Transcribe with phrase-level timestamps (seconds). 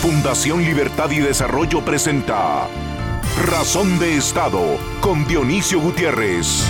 [0.00, 2.68] Fundación Libertad y Desarrollo presenta
[3.44, 6.66] Razón de Estado con Dionisio Gutiérrez.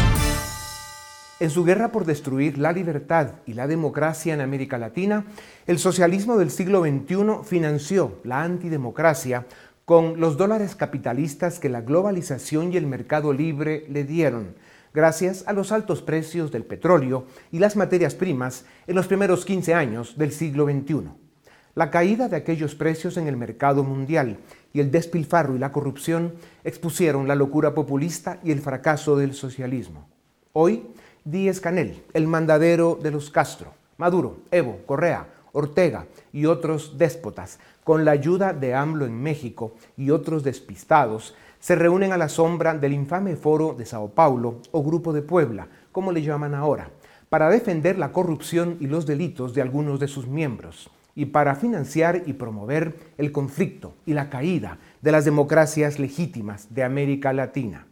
[1.39, 5.27] En su guerra por destruir la libertad y la democracia en América Latina,
[5.69, 9.47] el socialismo del siglo XXI financió la antidemocracia
[9.85, 14.57] con los dólares capitalistas que la globalización y el mercado libre le dieron,
[14.93, 19.73] gracias a los altos precios del petróleo y las materias primas en los primeros 15
[19.73, 21.20] años del siglo XXI.
[21.81, 24.37] La caída de aquellos precios en el mercado mundial
[24.75, 30.07] y el despilfarro y la corrupción expusieron la locura populista y el fracaso del socialismo.
[30.53, 30.89] Hoy,
[31.25, 36.05] Díez Canel, el mandadero de los Castro, Maduro, Evo, Correa, Ortega
[36.35, 42.13] y otros déspotas, con la ayuda de AMLO en México y otros despistados, se reúnen
[42.13, 46.21] a la sombra del infame foro de Sao Paulo o Grupo de Puebla, como le
[46.21, 46.91] llaman ahora,
[47.31, 52.23] para defender la corrupción y los delitos de algunos de sus miembros y para financiar
[52.25, 57.87] y promover el conflicto y la caída de las democracias legítimas de América Latina.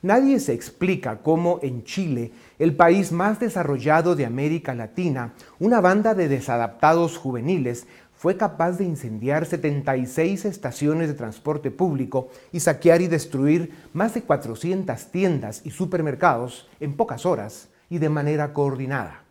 [0.00, 6.14] Nadie se explica cómo en Chile, el país más desarrollado de América Latina, una banda
[6.14, 13.06] de desadaptados juveniles fue capaz de incendiar 76 estaciones de transporte público y saquear y
[13.06, 19.21] destruir más de 400 tiendas y supermercados en pocas horas y de manera coordinada.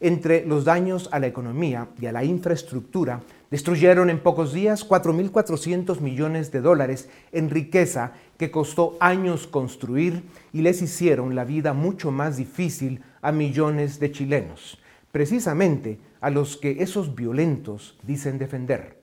[0.00, 6.00] Entre los daños a la economía y a la infraestructura, destruyeron en pocos días 4.400
[6.00, 12.12] millones de dólares en riqueza que costó años construir y les hicieron la vida mucho
[12.12, 14.78] más difícil a millones de chilenos,
[15.10, 18.98] precisamente a los que esos violentos dicen defender.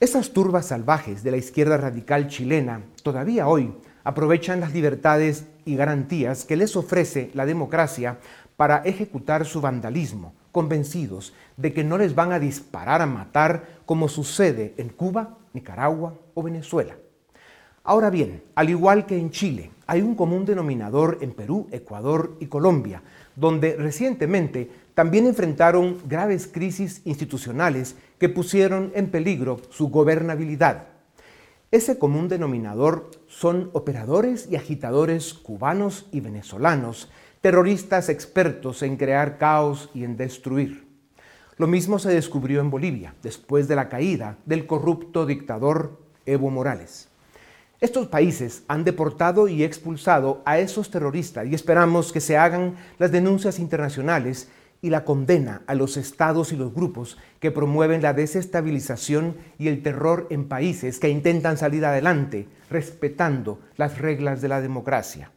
[0.00, 3.72] Esas turbas salvajes de la izquierda radical chilena todavía hoy
[4.02, 8.18] aprovechan las libertades y garantías que les ofrece la democracia
[8.56, 14.08] para ejecutar su vandalismo, convencidos de que no les van a disparar a matar como
[14.08, 16.96] sucede en Cuba, Nicaragua o Venezuela.
[17.82, 22.46] Ahora bien, al igual que en Chile, hay un común denominador en Perú, Ecuador y
[22.46, 23.02] Colombia,
[23.36, 30.86] donde recientemente también enfrentaron graves crisis institucionales que pusieron en peligro su gobernabilidad.
[31.70, 37.10] Ese común denominador son operadores y agitadores cubanos y venezolanos
[37.44, 40.88] terroristas expertos en crear caos y en destruir.
[41.58, 47.10] Lo mismo se descubrió en Bolivia después de la caída del corrupto dictador Evo Morales.
[47.82, 53.12] Estos países han deportado y expulsado a esos terroristas y esperamos que se hagan las
[53.12, 54.48] denuncias internacionales
[54.80, 59.82] y la condena a los estados y los grupos que promueven la desestabilización y el
[59.82, 65.30] terror en países que intentan salir adelante respetando las reglas de la democracia.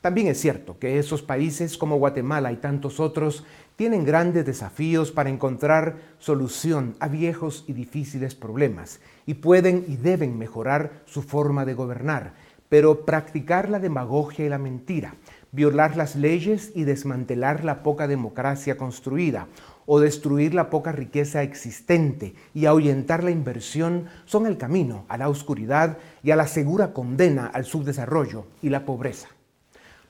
[0.00, 3.44] También es cierto que esos países como Guatemala y tantos otros
[3.74, 10.38] tienen grandes desafíos para encontrar solución a viejos y difíciles problemas y pueden y deben
[10.38, 12.34] mejorar su forma de gobernar,
[12.68, 15.16] pero practicar la demagogia y la mentira,
[15.50, 19.48] violar las leyes y desmantelar la poca democracia construida
[19.84, 25.28] o destruir la poca riqueza existente y ahuyentar la inversión son el camino a la
[25.28, 29.28] oscuridad y a la segura condena al subdesarrollo y la pobreza.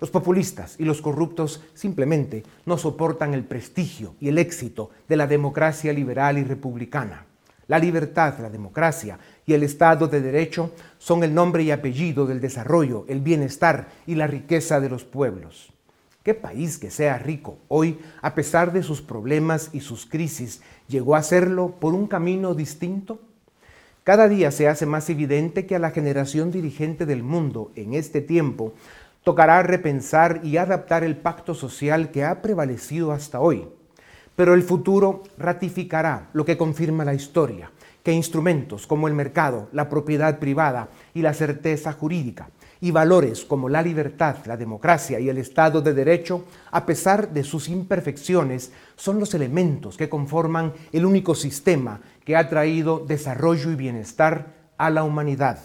[0.00, 5.26] Los populistas y los corruptos simplemente no soportan el prestigio y el éxito de la
[5.26, 7.26] democracia liberal y republicana.
[7.66, 12.40] La libertad, la democracia y el Estado de Derecho son el nombre y apellido del
[12.40, 15.72] desarrollo, el bienestar y la riqueza de los pueblos.
[16.22, 21.16] ¿Qué país que sea rico hoy, a pesar de sus problemas y sus crisis, llegó
[21.16, 23.20] a serlo por un camino distinto?
[24.04, 28.22] Cada día se hace más evidente que a la generación dirigente del mundo en este
[28.22, 28.72] tiempo
[29.28, 33.68] Tocará repensar y adaptar el pacto social que ha prevalecido hasta hoy.
[34.34, 37.70] Pero el futuro ratificará lo que confirma la historia,
[38.02, 42.48] que instrumentos como el mercado, la propiedad privada y la certeza jurídica,
[42.80, 47.44] y valores como la libertad, la democracia y el Estado de Derecho, a pesar de
[47.44, 53.74] sus imperfecciones, son los elementos que conforman el único sistema que ha traído desarrollo y
[53.74, 55.58] bienestar a la humanidad.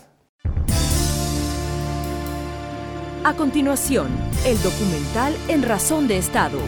[3.25, 4.09] A continuación,
[4.45, 6.59] el documental En Razón de Estado.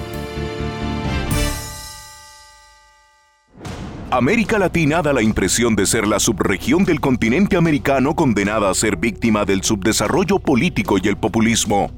[4.09, 8.95] América Latina da la impresión de ser la subregión del continente americano condenada a ser
[8.95, 11.91] víctima del subdesarrollo político y el populismo.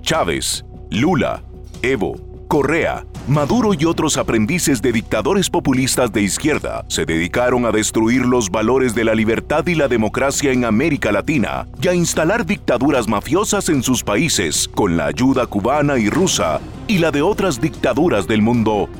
[0.00, 1.42] Chávez, Lula,
[1.82, 8.26] Evo, Correa, Maduro y otros aprendices de dictadores populistas de izquierda se dedicaron a destruir
[8.26, 13.08] los valores de la libertad y la democracia en América Latina y a instalar dictaduras
[13.08, 18.26] mafiosas en sus países con la ayuda cubana y rusa y la de otras dictaduras
[18.26, 18.90] del mundo.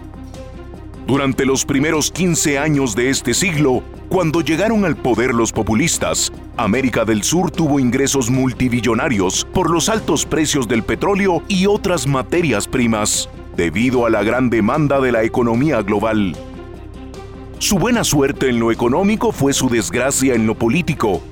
[1.06, 7.04] Durante los primeros 15 años de este siglo, cuando llegaron al poder los populistas, América
[7.04, 13.28] del Sur tuvo ingresos multibillonarios por los altos precios del petróleo y otras materias primas,
[13.56, 16.36] debido a la gran demanda de la economía global.
[17.58, 21.22] Su buena suerte en lo económico fue su desgracia en lo político,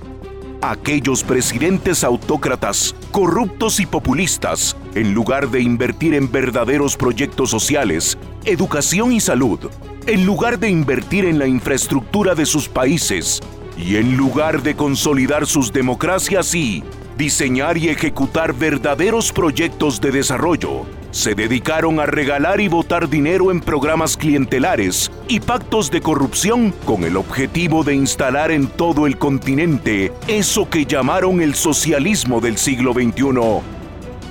[0.62, 9.12] aquellos presidentes autócratas, corruptos y populistas, en lugar de invertir en verdaderos proyectos sociales, educación
[9.12, 9.58] y salud,
[10.06, 13.40] en lugar de invertir en la infraestructura de sus países,
[13.76, 16.84] y en lugar de consolidar sus democracias y
[17.19, 23.61] diseñar y ejecutar verdaderos proyectos de desarrollo, se dedicaron a regalar y votar dinero en
[23.61, 30.11] programas clientelares y pactos de corrupción con el objetivo de instalar en todo el continente
[30.26, 33.62] eso que llamaron el socialismo del siglo XXI.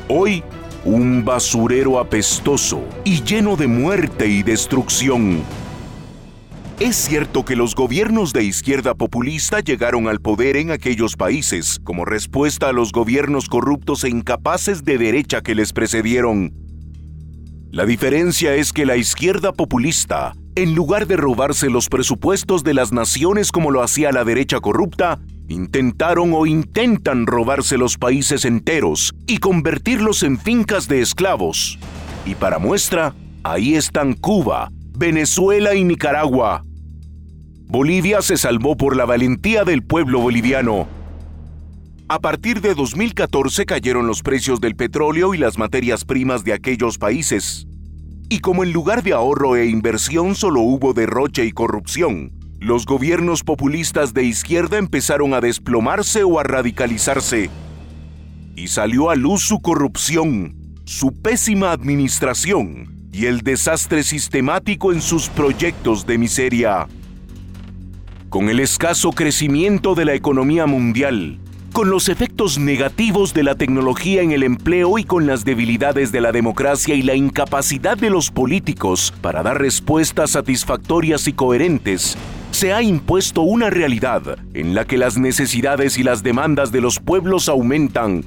[0.10, 0.44] Hoy,
[0.84, 5.44] un basurero apestoso y lleno de muerte y destrucción.
[6.80, 12.06] Es cierto que los gobiernos de izquierda populista llegaron al poder en aquellos países como
[12.06, 16.61] respuesta a los gobiernos corruptos e incapaces de derecha que les precedieron.
[17.72, 22.92] La diferencia es que la izquierda populista, en lugar de robarse los presupuestos de las
[22.92, 29.38] naciones como lo hacía la derecha corrupta, intentaron o intentan robarse los países enteros y
[29.38, 31.80] convertirlos en fincas de esclavos.
[32.26, 36.66] Y para muestra, ahí están Cuba, Venezuela y Nicaragua.
[37.68, 40.90] Bolivia se salvó por la valentía del pueblo boliviano.
[42.12, 46.98] A partir de 2014 cayeron los precios del petróleo y las materias primas de aquellos
[46.98, 47.68] países.
[48.28, 53.44] Y como en lugar de ahorro e inversión solo hubo derroche y corrupción, los gobiernos
[53.44, 57.50] populistas de izquierda empezaron a desplomarse o a radicalizarse.
[58.58, 65.30] Y salió a luz su corrupción, su pésima administración y el desastre sistemático en sus
[65.30, 66.90] proyectos de miseria.
[68.28, 71.41] Con el escaso crecimiento de la economía mundial,
[71.72, 76.22] con los efectos negativos de la tecnología en el empleo y con las debilidades de
[76.22, 82.18] la democracia y la incapacidad de los políticos para dar respuestas satisfactorias y coherentes,
[82.52, 87.00] se ha impuesto una realidad en la que las necesidades y las demandas de los
[87.00, 88.26] pueblos aumentan,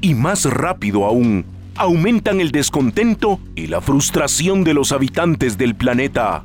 [0.00, 1.44] y más rápido aún,
[1.76, 6.44] aumentan el descontento y la frustración de los habitantes del planeta.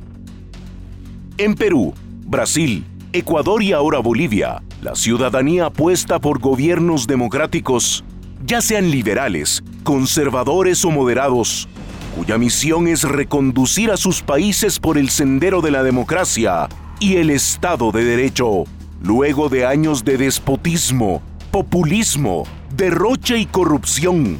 [1.38, 1.94] En Perú,
[2.26, 8.04] Brasil, Ecuador y ahora Bolivia, la ciudadanía apuesta por gobiernos democráticos,
[8.44, 11.68] ya sean liberales, conservadores o moderados,
[12.16, 16.68] cuya misión es reconducir a sus países por el sendero de la democracia
[16.98, 18.64] y el Estado de Derecho,
[19.00, 22.42] luego de años de despotismo, populismo,
[22.74, 24.38] derroche y corrupción.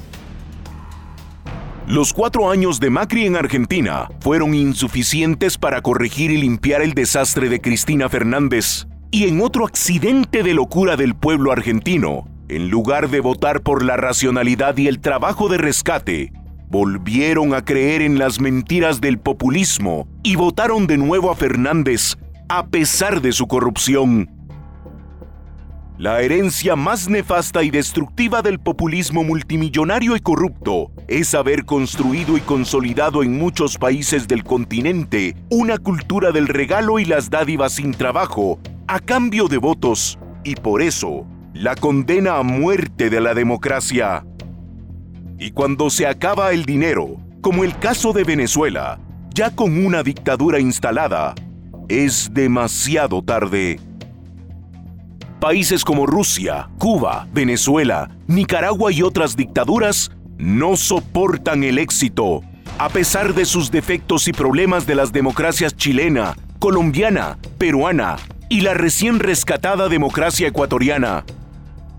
[1.86, 7.48] Los cuatro años de Macri en Argentina fueron insuficientes para corregir y limpiar el desastre
[7.48, 13.20] de Cristina Fernández, y en otro accidente de locura del pueblo argentino, en lugar de
[13.20, 16.32] votar por la racionalidad y el trabajo de rescate,
[16.70, 22.16] volvieron a creer en las mentiras del populismo y votaron de nuevo a Fernández
[22.48, 24.30] a pesar de su corrupción.
[25.98, 32.40] La herencia más nefasta y destructiva del populismo multimillonario y corrupto es haber construido y
[32.40, 38.58] consolidado en muchos países del continente una cultura del regalo y las dádivas sin trabajo
[38.92, 44.22] a cambio de votos y por eso la condena a muerte de la democracia.
[45.38, 49.00] Y cuando se acaba el dinero, como el caso de Venezuela,
[49.32, 51.34] ya con una dictadura instalada,
[51.88, 53.80] es demasiado tarde.
[55.40, 62.42] Países como Rusia, Cuba, Venezuela, Nicaragua y otras dictaduras no soportan el éxito,
[62.76, 68.18] a pesar de sus defectos y problemas de las democracias chilena, colombiana, peruana,
[68.52, 71.24] y la recién rescatada democracia ecuatoriana.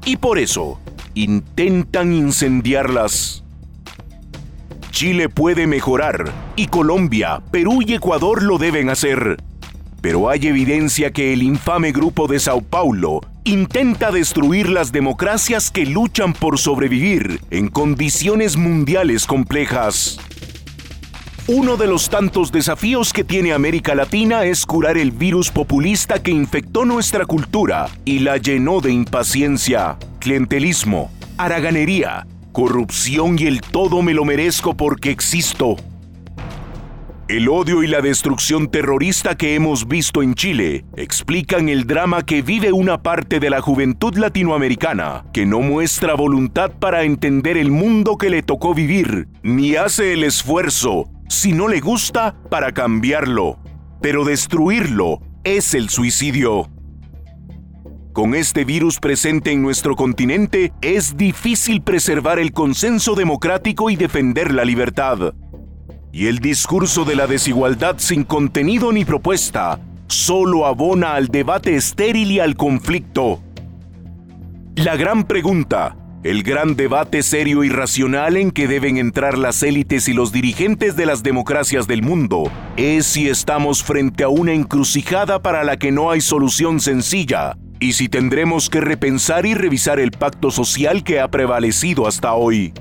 [0.05, 0.79] Y por eso,
[1.15, 3.43] intentan incendiarlas.
[4.91, 9.37] Chile puede mejorar, y Colombia, Perú y Ecuador lo deben hacer.
[9.99, 15.87] Pero hay evidencia que el infame grupo de Sao Paulo intenta destruir las democracias que
[15.87, 20.19] luchan por sobrevivir en condiciones mundiales complejas.
[21.47, 26.31] Uno de los tantos desafíos que tiene América Latina es curar el virus populista que
[26.31, 34.13] infectó nuestra cultura y la llenó de impaciencia, clientelismo, haraganería, corrupción y el todo me
[34.13, 35.75] lo merezco porque existo.
[37.27, 42.41] El odio y la destrucción terrorista que hemos visto en Chile explican el drama que
[42.41, 48.17] vive una parte de la juventud latinoamericana, que no muestra voluntad para entender el mundo
[48.17, 53.59] que le tocó vivir, ni hace el esfuerzo si no le gusta, para cambiarlo.
[54.01, 56.69] pero destruirlo es el suicidio.
[58.11, 64.53] Con este virus presente en nuestro continente, es difícil preservar el consenso democrático y defender
[64.53, 65.33] la libertad.
[66.11, 72.31] Y el discurso de la desigualdad sin contenido ni propuesta solo abona al debate estéril
[72.33, 73.41] y al conflicto.
[74.75, 80.07] La gran pregunta, el gran debate serio y racional en que deben entrar las élites
[80.07, 85.41] y los dirigentes de las democracias del mundo, es si estamos frente a una encrucijada
[85.41, 90.11] para la que no hay solución sencilla, y si tendremos que repensar y revisar el
[90.11, 92.73] pacto social que ha prevalecido hasta hoy.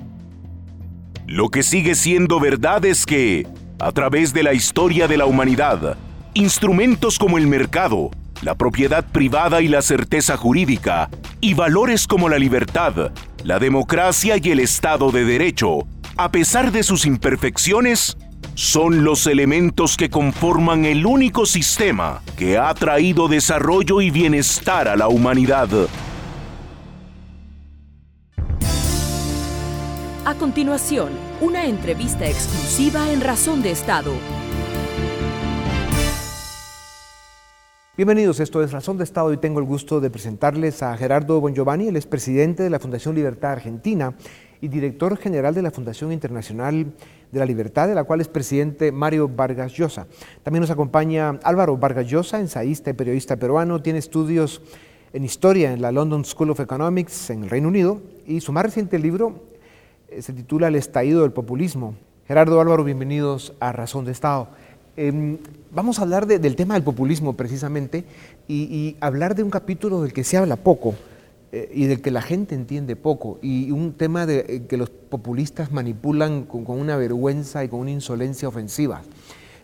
[1.26, 3.48] Lo que sigue siendo verdad es que,
[3.80, 5.96] a través de la historia de la humanidad,
[6.34, 11.08] instrumentos como el mercado, la propiedad privada y la certeza jurídica,
[11.40, 13.12] y valores como la libertad,
[13.44, 18.16] la democracia y el Estado de Derecho, a pesar de sus imperfecciones,
[18.54, 24.96] son los elementos que conforman el único sistema que ha traído desarrollo y bienestar a
[24.96, 25.68] la humanidad.
[30.24, 34.12] A continuación, una entrevista exclusiva en Razón de Estado.
[38.02, 41.86] Bienvenidos, esto es Razón de Estado y tengo el gusto de presentarles a Gerardo Bongiovanni,
[41.86, 44.16] el expresidente de la Fundación Libertad Argentina
[44.60, 46.94] y director general de la Fundación Internacional
[47.30, 50.08] de la Libertad, de la cual es presidente Mario Vargas Llosa.
[50.42, 54.62] También nos acompaña Álvaro Vargas Llosa, ensayista y periodista peruano, tiene estudios
[55.12, 58.64] en historia en la London School of Economics en el Reino Unido y su más
[58.64, 59.44] reciente libro
[60.08, 61.94] eh, se titula El estallido del populismo.
[62.26, 64.48] Gerardo Álvaro, bienvenidos a Razón de Estado.
[64.96, 65.38] Em,
[65.72, 68.04] vamos a hablar del tema del populismo precisamente
[68.46, 70.94] y, hablar de un capítulo del que se habla poco
[71.50, 74.90] eh, y del que la gente entiende poco y un tema de eh, que los
[74.90, 79.02] populistas manipulan con, con una vergüenza y con una insolencia ofensiva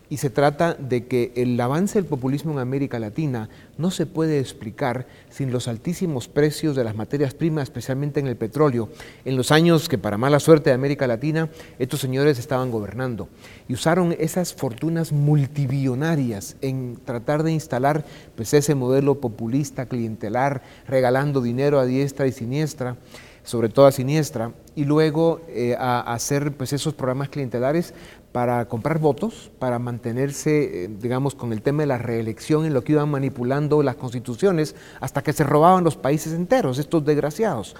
[0.09, 4.39] y se trata de que el avance del populismo en América Latina no se puede
[4.39, 8.89] explicar sin los altísimos precios de las materias primas, especialmente en el petróleo,
[9.23, 13.29] en los años que para mala suerte de América Latina estos señores estaban gobernando
[13.67, 21.41] y usaron esas fortunas multibillonarias en tratar de instalar pues, ese modelo populista, clientelar, regalando
[21.41, 22.97] dinero a diestra y siniestra
[23.49, 27.95] sobre todo a siniestra, y luego eh, a, hacer pues, esos programas clientelares
[28.31, 32.83] para comprar votos, para mantenerse, eh, digamos, con el tema de la reelección en lo
[32.83, 37.75] que iban manipulando las constituciones, hasta que se robaban los países enteros, estos desgraciados.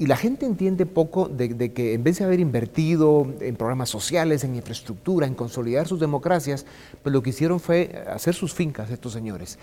[0.00, 4.44] Y la gente entiende poco de, que en vez de haber invertido en programas sociales,
[4.44, 6.64] en infraestructura, en consolidar sus democracias,
[7.02, 9.58] pues lo que hicieron fue hacer sus fincas estos señores.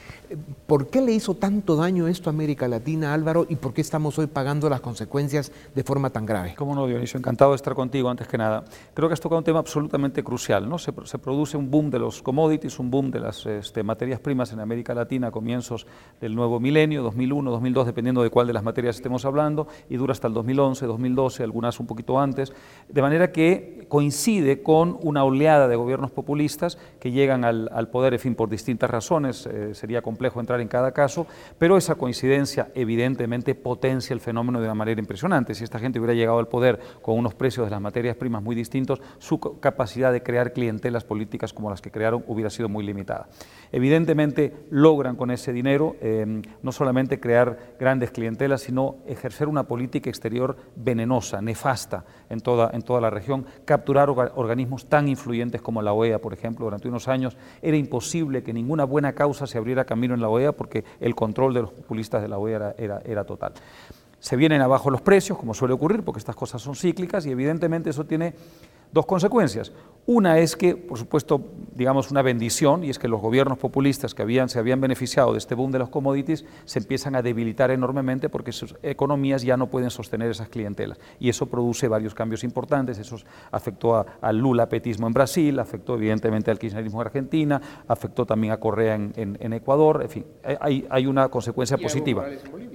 [0.67, 4.19] ¿Por qué le hizo tanto daño esto a América Latina, Álvaro, y por qué estamos
[4.19, 6.53] hoy pagando las consecuencias de forma tan grave?
[6.55, 8.63] Cómo no, Dionisio, encantado de estar contigo antes que nada.
[8.93, 10.77] Creo que has tocado un tema absolutamente crucial, ¿no?
[10.77, 14.59] Se, produce un boom de los commodities, un boom de las este, materias primas en
[14.59, 15.87] América Latina a comienzos
[16.21, 20.11] del nuevo milenio, 2001, 2002, dependiendo de cuál de las materias estemos hablando, y dura
[20.11, 22.53] hasta el 2011, 2012, algunas un poquito antes,
[22.87, 28.19] de manera que coincide con una oleada de gobiernos populistas que llegan al, poder, en
[28.19, 31.25] fin, por distintas razones, eh, sería complejo entrar en cada caso,
[31.57, 35.55] pero esa coincidencia evidentemente potencia el fenómeno de una manera impresionante.
[35.55, 38.55] Si esta gente hubiera llegado al poder con unos precios de las materias primas muy
[38.55, 43.29] distintos, su capacidad de crear clientelas políticas como las que crearon hubiera sido muy limitada.
[43.71, 50.06] Evidentemente logran con ese dinero eh, no solamente crear grandes clientelas, sino ejercer una política
[50.09, 55.93] exterior venenosa, nefasta en toda, en toda la región, capturar organismos tan influyentes como la
[55.93, 60.13] OEA, por ejemplo, durante unos años era imposible que ninguna buena causa se abriera camino
[60.13, 63.53] en la OEA porque el control de los populistas de la OEA era, era total.
[64.19, 67.91] Se vienen abajo los precios, como suele ocurrir, porque estas cosas son cíclicas y evidentemente
[67.91, 68.33] eso tiene
[68.91, 69.71] dos consecuencias.
[70.09, 71.41] Una es que, por supuesto,
[71.75, 75.37] digamos una bendición, y es que los gobiernos populistas que habían, se habían beneficiado de
[75.37, 79.67] este boom de los commodities se empiezan a debilitar enormemente porque sus economías ya no
[79.67, 80.97] pueden sostener esas clientelas.
[81.19, 82.97] Y eso produce varios cambios importantes.
[82.99, 83.17] Eso
[83.51, 88.95] afectó al Lula-petismo en Brasil, afectó evidentemente al kirchnerismo en Argentina, afectó también a Correa
[88.95, 90.03] en, Ecuador.
[90.03, 90.25] En fin,
[90.61, 92.25] hay, hay una consecuencia positiva.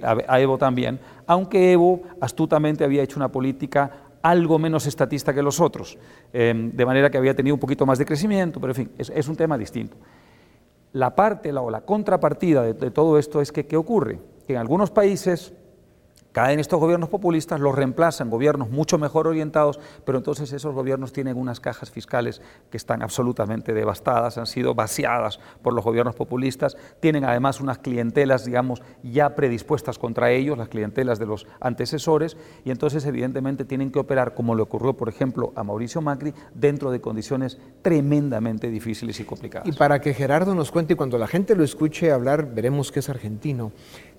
[0.03, 5.59] a Evo también, aunque Evo astutamente había hecho una política algo menos estatista que los
[5.59, 5.97] otros,
[6.31, 9.27] em, de manera que había tenido un poquito más de crecimiento, pero en fin, es,
[9.27, 9.97] un tema distinto.
[10.93, 14.19] La parte la, o la contrapartida de, todo esto es que, ¿qué ocurre?
[14.47, 15.53] Que en algunos países
[16.33, 21.37] Caen estos gobiernos populistas, los reemplazan gobiernos mucho mejor orientados, pero entonces esos gobiernos tienen
[21.37, 27.23] unas cajas fiscales que están absolutamente devastadas, han sido vaciadas por los gobiernos populistas, tienen
[27.23, 32.35] además unas clientelas, digamos, ya predispuestas contra ellos, las clientelas de los antecesores,
[32.65, 36.89] y entonces evidentemente tienen que operar, como le ocurrió, por ejemplo, a Mauricio Macri, dentro
[36.89, 39.67] de condiciones tremendamente difíciles y complicadas.
[39.67, 43.01] Y para que Gerardo nos cuente, y cuando la gente lo escuche hablar, veremos que
[43.01, 43.71] es argentino.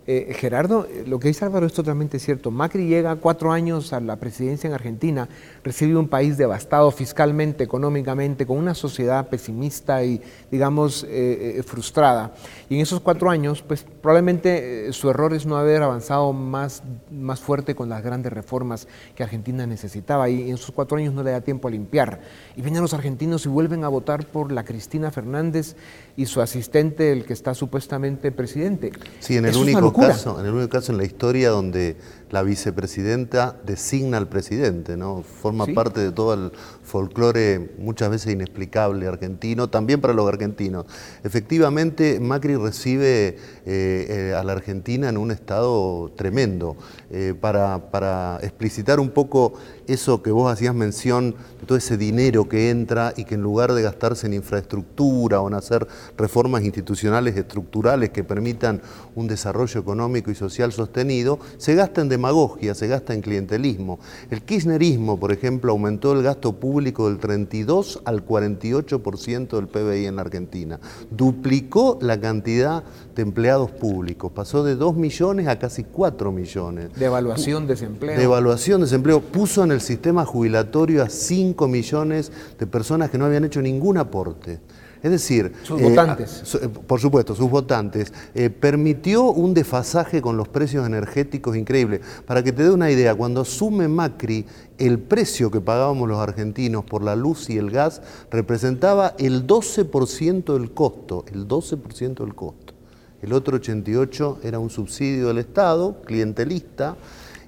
[0.07, 2.51] Eh, Gerardo, eh, lo que dice Álvaro es totalmente cierto.
[2.51, 5.29] Macri llega cuatro años a la presidencia en Argentina,
[5.63, 10.21] recibe un país devastado fiscalmente, económicamente, con una sociedad pesimista y,
[10.51, 12.35] digamos, eh, frustrada.
[12.69, 17.41] Y en esos cuatro años, pues probablemente su error es no haber avanzado más, más
[17.41, 20.29] fuerte con las grandes reformas que Argentina necesitaba.
[20.29, 22.21] Y en esos cuatro años no le da tiempo a limpiar.
[22.57, 25.77] Y vienen los argentinos y vuelven a votar por la Cristina Fernández
[26.15, 28.93] y su asistente, el que está supuestamente presidente.
[29.21, 31.97] Sí, en el único caso, en el único caso en la historia donde
[32.35, 35.23] la vicepresidenta designa al presidente, ¿no?
[35.23, 36.51] Forma parte de todo el
[36.83, 40.85] folclore muchas veces inexplicable argentino, también para los argentinos.
[41.23, 43.37] Efectivamente, Macri recibe eh,
[43.67, 46.77] eh, a la Argentina en un estado tremendo.
[47.17, 49.53] Eh, para, para explicitar un poco
[49.87, 53.73] eso que vos hacías mención de todo ese dinero que entra y que en lugar
[53.73, 55.87] de gastarse en infraestructura o en hacer
[56.17, 58.83] reformas institucionales estructurales que permitan
[59.15, 63.99] un desarrollo económico y social sostenido, se gasta en demagogia, se gasta en clientelismo.
[64.31, 70.17] El kirchnerismo, por ejemplo, aumentó el gasto público del 32 al 48% del PBI en
[70.17, 70.81] la Argentina.
[71.11, 72.83] Duplicó la cantidad
[73.15, 76.95] de empleados públicos, pasó de 2 millones a casi 4 millones.
[76.95, 78.17] De evaluación, desempleo.
[78.17, 79.21] De evaluación, desempleo.
[79.21, 83.99] Puso en el sistema jubilatorio a 5 millones de personas que no habían hecho ningún
[83.99, 84.61] aporte.
[85.05, 86.55] Es decir, sus votantes.
[86.55, 88.11] Eh, por supuesto, sus votantes.
[88.35, 92.01] Eh, permitió un desfasaje con los precios energéticos increíble.
[92.25, 94.47] Para que te dé una idea, cuando asume Macri,
[94.79, 100.55] el precio que pagábamos los argentinos por la luz y el gas representaba el 12%
[100.55, 102.73] del costo, el 12% del costo.
[103.21, 106.97] El otro 88% era un subsidio del Estado, clientelista,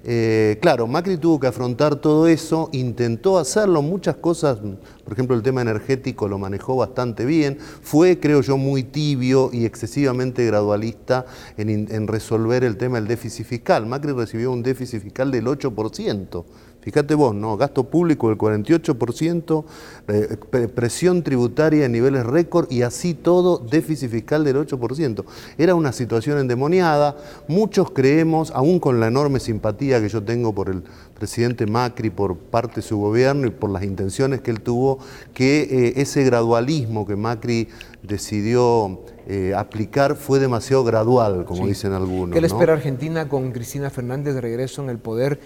[0.09, 4.57] eh, claro, Macri tuvo que afrontar todo eso, intentó hacerlo, muchas cosas,
[5.03, 9.65] por ejemplo el tema energético lo manejó bastante bien, fue creo yo muy tibio y
[9.65, 11.25] excesivamente gradualista
[11.57, 13.85] en, en resolver el tema del déficit fiscal.
[13.85, 16.45] Macri recibió un déficit fiscal del 8%.
[16.87, 17.57] Fíjate vos, ¿no?
[17.57, 19.65] Gasto público del 48%,
[20.07, 20.37] eh,
[20.73, 25.25] presión tributaria en niveles récord y así todo, déficit fiscal del 8%.
[25.57, 27.17] Era una situación endemoniada.
[27.49, 30.81] Muchos creemos, aún con la enorme simpatía que yo tengo por el
[31.13, 34.99] presidente Macri, por parte de su gobierno y por las intenciones que él tuvo,
[35.33, 37.67] que eh, ese gradualismo que Macri
[38.01, 42.33] decidió eh, aplicar fue demasiado gradual, como dicen algunos.
[42.33, 45.41] ¿Qué le espera Argentina con Cristina Fernández de regreso en el poder?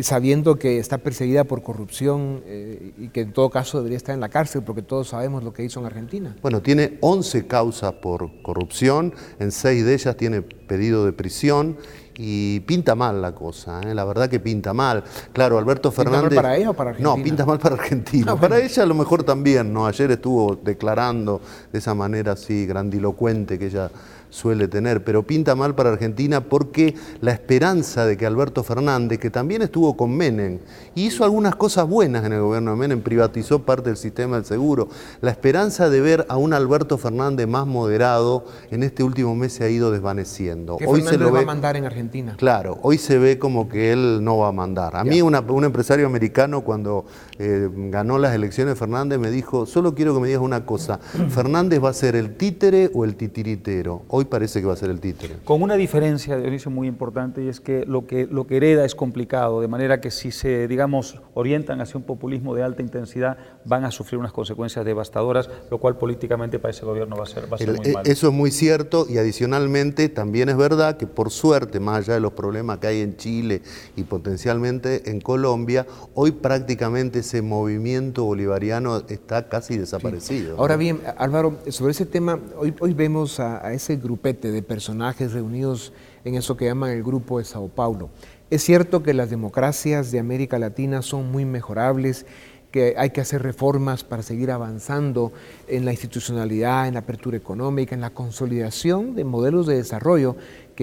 [0.00, 4.20] Sabiendo que está perseguida por corrupción eh, y que en todo caso debería estar en
[4.20, 6.36] la cárcel, porque todos sabemos lo que hizo en Argentina.
[6.42, 11.76] Bueno, tiene 11 causas por corrupción, en 6 de ellas tiene pedido de prisión
[12.22, 13.94] y pinta mal la cosa, ¿eh?
[13.94, 15.04] la verdad que pinta mal.
[15.32, 16.28] Claro, Alberto Fernández...
[16.28, 17.16] ¿Pinta mal para ella o para Argentina?
[17.16, 18.32] No, pinta mal para Argentina.
[18.32, 19.86] Ah, para ella a lo mejor también, ¿no?
[19.86, 21.40] Ayer estuvo declarando
[21.72, 23.90] de esa manera así grandilocuente que ella
[24.30, 29.30] suele tener, pero pinta mal para Argentina porque la esperanza de que Alberto Fernández, que
[29.30, 30.58] también estuvo con Menem,
[30.94, 34.44] y hizo algunas cosas buenas en el gobierno de Menem, privatizó parte del sistema del
[34.44, 34.88] seguro,
[35.20, 39.64] la esperanza de ver a un Alberto Fernández más moderado en este último mes se
[39.64, 40.78] ha ido desvaneciendo.
[40.86, 42.34] hoy se lo va a mandar en Argentina.
[42.38, 44.96] Claro, hoy se ve como que él no va a mandar.
[44.96, 47.04] A mí un empresario americano cuando
[47.38, 50.98] eh, ganó las elecciones Fernández me dijo, solo quiero que me digas una cosa,
[51.30, 54.02] ¿Fernández va a ser el títere o el titiritero?
[54.08, 55.36] Hoy parece que va a ser el títere.
[55.44, 58.94] Con una diferencia, Dionisio, muy importante, y es que lo que, lo que hereda es
[58.94, 63.84] complicado, de manera que si se, digamos, orientan hacia un populismo de alta intensidad, van
[63.84, 67.56] a sufrir unas consecuencias devastadoras, lo cual políticamente para ese gobierno va a ser, va
[67.56, 68.10] a ser muy malo.
[68.10, 72.20] Eso es muy cierto, y adicionalmente también es verdad que por suerte, más allá de
[72.20, 73.62] los problemas que hay en Chile
[73.96, 80.56] y potencialmente en Colombia, hoy prácticamente ese movimiento bolivariano está casi desaparecido.
[80.58, 84.09] Ahora bien, Álvaro, sobre ese tema, hoy, hoy vemos a ese grupo
[84.52, 85.92] de personajes reunidos
[86.24, 88.10] en eso que llaman el Grupo de Sao Paulo.
[88.50, 92.26] Es cierto que las democracias de América Latina son muy mejorables,
[92.70, 95.32] que hay que hacer reformas para seguir avanzando
[95.66, 100.36] en la institucionalidad, en la apertura económica, en la consolidación de modelos de desarrollo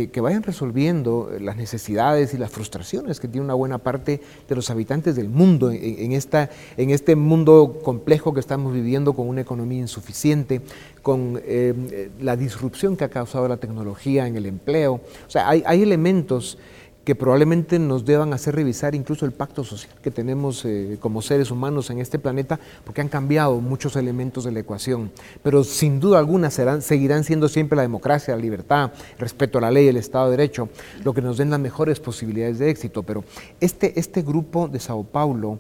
[0.06, 4.70] que, vayan resolviendo las necesidades y las frustraciones que tiene una buena parte de los
[4.70, 9.80] habitantes del mundo en, esta, en este mundo complejo que estamos viviendo con una economía
[9.80, 10.62] insuficiente,
[11.02, 15.02] con eh, la disrupción que ha causado la tecnología en el empleo.
[15.26, 16.60] O sea, hay elementos
[17.08, 21.52] que probablemente nos deban hacer revisar incluso el pacto social que tenemos eh, como seres
[21.52, 25.10] humanos en este planeta, porque han cambiado muchos elementos de la ecuación.
[25.42, 29.62] Pero sin duda alguna serán, seguirán siendo siempre la democracia, la libertad, el respeto a
[29.62, 30.68] la ley, el Estado de Derecho,
[31.06, 33.04] lo que nos den las mejores posibilidades de éxito.
[33.04, 33.24] Pero
[33.62, 35.60] este, este grupo de Sao Paulo,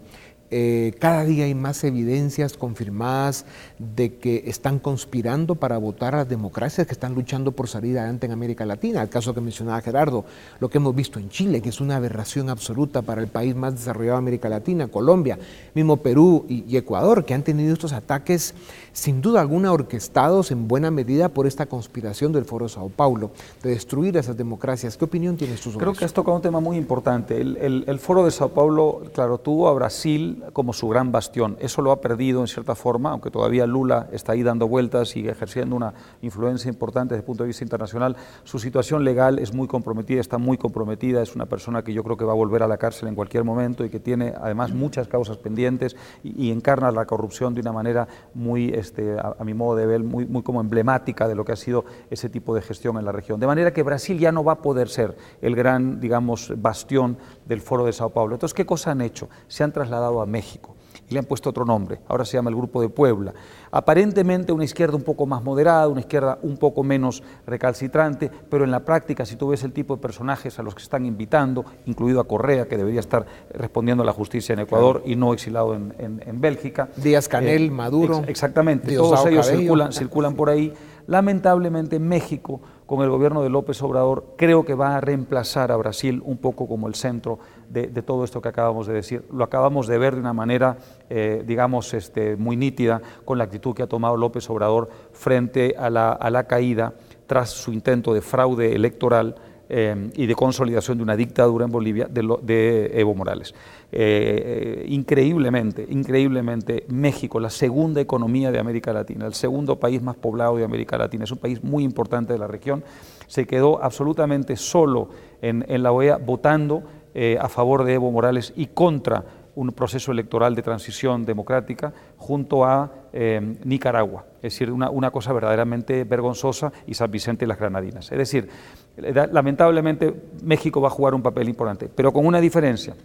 [0.49, 3.45] eh, cada día hay más evidencias confirmadas
[3.79, 8.25] de que están conspirando para votar a las democracias que están luchando por salir adelante
[8.25, 9.01] en América Latina.
[9.01, 10.25] El caso que mencionaba Gerardo,
[10.59, 13.73] lo que hemos visto en Chile, que es una aberración absoluta para el país más
[13.73, 15.37] desarrollado de América Latina, Colombia,
[15.73, 18.53] mismo Perú y Ecuador, que han tenido estos ataques
[18.97, 23.29] sin duda alguna orquestados en buena medida por esta conspiración del Foro de Sao Paulo,
[23.61, 24.97] de destruir esas democracias.
[24.97, 27.39] ¿Qué opinión tienes tú sobre Creo que has tocado un tema muy importante.
[27.39, 31.57] El, Foro de Sao Paulo, claro, tuvo a Brasil como su gran bastión.
[31.59, 35.27] Eso lo ha perdido en cierta forma, aunque todavía Lula está ahí dando vueltas y
[35.27, 38.15] ejerciendo una influencia importante desde el punto de vista internacional.
[38.43, 41.21] Su situación legal es muy comprometida, está muy comprometida.
[41.21, 43.43] Es una persona que yo creo que va a volver a la cárcel en cualquier
[43.43, 48.07] momento y que tiene además muchas causas pendientes y, encarna la corrupción de una manera
[48.33, 51.85] muy este, a, mi modo de ver, muy, como emblemática de lo que ha sido
[52.09, 53.39] ese tipo de gestión en la región.
[53.39, 57.61] De manera que Brasil ya no va a poder ser el gran, digamos, bastión del
[57.61, 58.35] Foro de Sao Paulo.
[58.35, 59.29] Entonces, ¿qué cosa han hecho?
[59.47, 60.77] Se han trasladado a México
[61.09, 61.99] y le han puesto otro nombre.
[62.07, 63.33] Ahora se llama el Grupo de Puebla.
[63.71, 68.71] Aparentemente una izquierda un poco más moderada, una izquierda un poco menos recalcitrante, pero en
[68.71, 72.19] la práctica, si tú ves el tipo de personajes a los que están invitando, incluido
[72.19, 76.41] a Correa, que debería estar respondiendo a la justicia en Ecuador y no exilado en,
[76.41, 76.89] Bélgica.
[76.97, 78.23] Díaz Canel, eh, Maduro.
[78.27, 80.73] exactamente, todos ellos circulan, circulan por ahí.
[81.07, 86.21] Lamentablemente México, con el gobierno de López Obrador, creo que va a reemplazar a Brasil
[86.25, 87.37] un poco como el centro
[87.69, 89.25] de, todo esto que acabamos de decir.
[89.31, 90.77] Lo acabamos de ver de una manera,
[91.09, 95.89] eh, digamos, este, muy nítida con la actitud que ha tomado López Obrador frente a
[95.89, 96.93] la, a la caída
[97.27, 99.35] tras su intento de fraude electoral
[99.69, 103.53] eh, y de consolidación de una dictadura en Bolivia de, Evo Morales.
[103.91, 110.57] Eh, increíblemente, increíblemente, México, la segunda economía de América Latina, el segundo país más poblado
[110.57, 112.83] de América Latina, es un país muy importante de la región,
[113.27, 115.09] se quedó absolutamente solo
[115.41, 119.23] en, la OEA votando eh, a favor de Evo Morales y contra
[119.55, 124.25] un proceso electoral de transición democrática junto a eh, Nicaragua.
[124.35, 128.11] Es decir, una, una, cosa verdaderamente vergonzosa y San Vicente y las Granadinas.
[128.11, 128.49] Es decir,
[128.97, 132.95] lamentablemente México va a jugar un papel importante, pero con una diferencia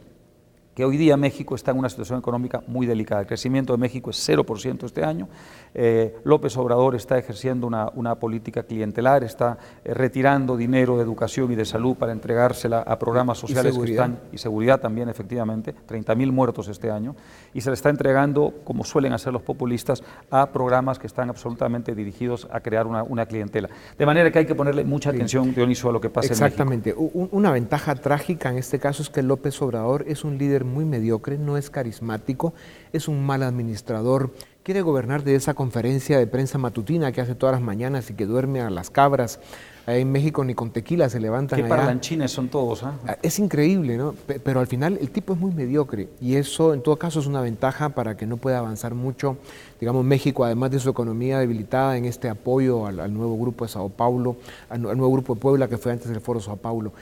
[0.74, 3.20] que hoy día México está en una situación económica muy delicada.
[3.20, 5.28] El crecimiento de México es 0% este año.
[5.74, 11.56] Eh, López Obrador está ejerciendo una, política clientelar, está eh, retirando dinero de educación y
[11.56, 16.68] de salud para entregársela a programas sociales que están, y seguridad también, efectivamente, 30.000 muertos
[16.68, 17.16] este año,
[17.52, 21.94] y se le está entregando, como suelen hacer los populistas, a programas que están absolutamente
[21.94, 23.68] dirigidos a crear una, clientela.
[23.96, 26.46] De manera que hay que ponerle mucha atención, Dionisio, a lo que pasa en México.
[26.46, 26.94] Exactamente.
[26.96, 31.38] Una ventaja trágica en este caso es que López Obrador es un líder muy mediocre,
[31.38, 32.55] no es carismático,
[32.92, 34.31] es un mal administrador,
[34.62, 38.27] quiere gobernar de esa conferencia de prensa matutina que hace todas las mañanas y que
[38.27, 39.40] duerme a las cabras.
[39.87, 42.94] en México ni con tequila se levantan Qué parlanchines son todos, ¿ah?
[43.07, 44.14] Ah, Es increíble, ¿no?
[44.44, 47.40] Pero al final el tipo es muy mediocre y eso en todo caso es una
[47.40, 49.37] ventaja para que no pueda avanzar mucho.
[49.81, 53.88] Digamos, México, además de su economía debilitada en este apoyo al, nuevo grupo de Sao
[53.88, 54.37] Paulo,
[54.70, 56.92] al, al, nuevo grupo de Puebla que fue antes del Foro Sao Paulo.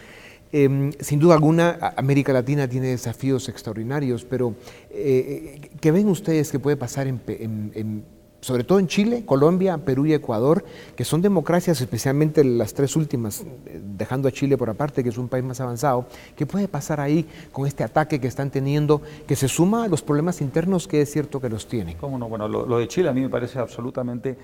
[0.53, 4.55] Em, sin duda alguna, América Latina tiene desafíos extraordinarios, pero
[4.91, 7.07] eh, eh, ¿qué ven ustedes que puede pasar
[8.41, 10.65] sobre todo en Chile, Colombia, Perú y Ecuador,
[10.97, 15.19] que son democracias, especialmente las tres últimas, eh, dejando a Chile por aparte, que es
[15.19, 19.37] un país más avanzado, ¿qué puede pasar ahí con este ataque que están teniendo, que
[19.37, 21.97] se suma a los problemas internos que es cierto que los tienen?
[21.99, 22.29] ¿Cómo no?
[22.29, 24.37] Bueno, lo de Chile a mí me parece absolutamente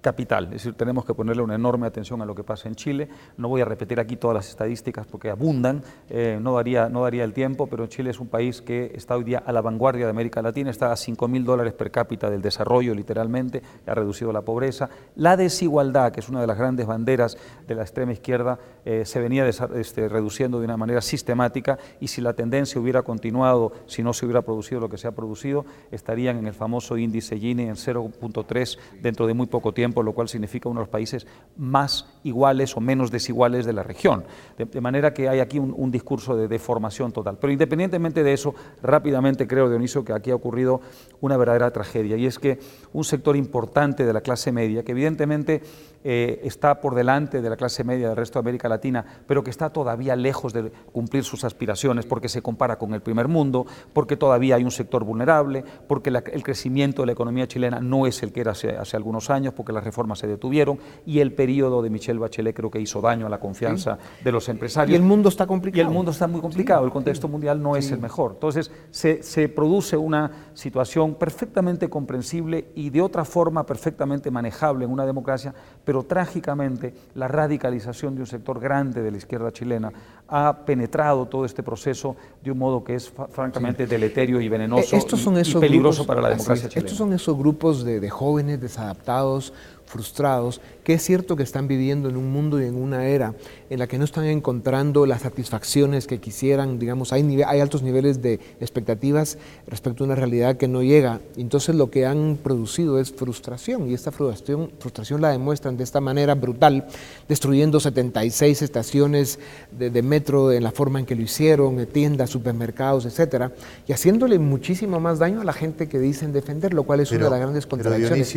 [0.00, 3.08] capital, es decir, tenemos que ponerle una enorme atención a lo que pasa en Chile.
[3.36, 7.24] No voy a repetir aquí todas las estadísticas porque abundan, eh, no, daría, no daría
[7.24, 10.10] el tiempo, pero Chile es un país que está hoy día a la vanguardia de
[10.10, 14.42] América Latina, está a 5 mil dólares per cápita del desarrollo, literalmente, ha reducido la
[14.42, 14.88] pobreza.
[15.16, 17.36] La desigualdad, que es una de las grandes banderas
[17.66, 22.20] de la extrema izquierda, eh, se venía este, reduciendo de una manera sistemática y si
[22.20, 26.38] la tendencia hubiera continuado, si no se hubiera producido lo que se ha producido, estarían
[26.38, 30.68] en el famoso índice Gini en 0.3 dentro de muy poco tiempo lo cual significa
[30.68, 31.26] uno de los países
[31.56, 34.24] más iguales o menos desiguales de la región.
[34.56, 37.38] De, manera que hay aquí un, discurso de deformación total.
[37.40, 40.80] Pero independientemente de eso, rápidamente creo, Dionisio, que aquí ha ocurrido
[41.20, 42.58] una verdadera tragedia, y es que
[42.92, 45.62] un sector importante de la clase media, que evidentemente
[46.04, 49.50] eh, está por delante de la clase media del resto de América Latina, pero que
[49.50, 54.16] está todavía lejos de cumplir sus aspiraciones porque se compara con el primer mundo, porque
[54.16, 58.32] todavía hay un sector vulnerable, porque el crecimiento de la economía chilena no es el
[58.32, 61.80] que era hace, hace algunos años, porque la las reformas se detuvieron y el periodo
[61.80, 64.92] de Michelle Bachelet creo que hizo daño a la confianza de los empresarios.
[64.92, 65.82] Y el mundo está complicado.
[65.82, 68.32] Y el mundo está muy complicado, el contexto mundial no es el mejor.
[68.34, 74.92] Entonces se, se produce una situación perfectamente comprensible y de otra forma perfectamente manejable en
[74.92, 75.54] una democracia,
[75.90, 79.92] pero trágicamente la radicalización de un sector grande de la izquierda chilena
[80.28, 85.54] ha penetrado todo este proceso de un modo que es francamente deleterio y venenoso y,
[85.58, 86.86] peligroso para la democracia chilena.
[86.86, 89.52] Estos son esos grupos de, de jóvenes desadaptados,
[89.84, 93.34] frustrados, que es cierto que están viviendo en un mundo y en una era
[93.70, 98.20] en la que no están encontrando las satisfacciones que quisieran, digamos, hay, hay altos niveles
[98.20, 101.20] de expectativas respecto a una realidad que no llega.
[101.36, 106.00] Entonces lo que han producido es frustración y esta frustración, frustración la demuestran de esta
[106.00, 106.88] manera brutal,
[107.28, 109.38] destruyendo 76 estaciones
[109.70, 113.52] de, metro en la forma en que lo hicieron, tiendas, supermercados, etcétera,
[113.86, 117.26] y haciéndole muchísimo más daño a la gente que dicen defender, lo cual es una
[117.26, 118.36] de las grandes contradicciones.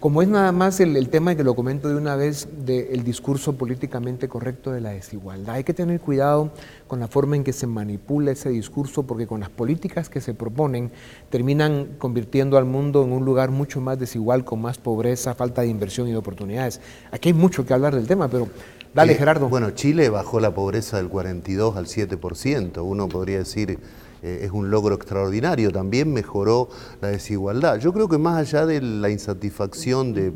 [0.00, 3.52] Como es nada más el, el tema que lo comento de una vez del discurso
[3.52, 5.54] políticamente correcto de la desigualdad.
[5.56, 6.50] Hay que tener cuidado
[6.86, 10.34] con la forma en que se manipula ese discurso porque con las políticas que se
[10.34, 10.90] proponen
[11.30, 15.68] terminan convirtiendo al mundo en un lugar mucho más desigual, con más pobreza, falta de
[15.68, 16.80] inversión y de oportunidades.
[17.10, 18.48] Aquí hay mucho que hablar del tema, pero
[18.94, 19.48] dale Gerardo.
[19.48, 23.78] Bueno, Chile bajó la pobreza del 42 al 7%, uno podría decir
[24.22, 26.68] eh, es un logro extraordinario, también mejoró
[27.00, 27.78] la desigualdad.
[27.80, 30.32] Yo creo que más allá de la insatisfacción de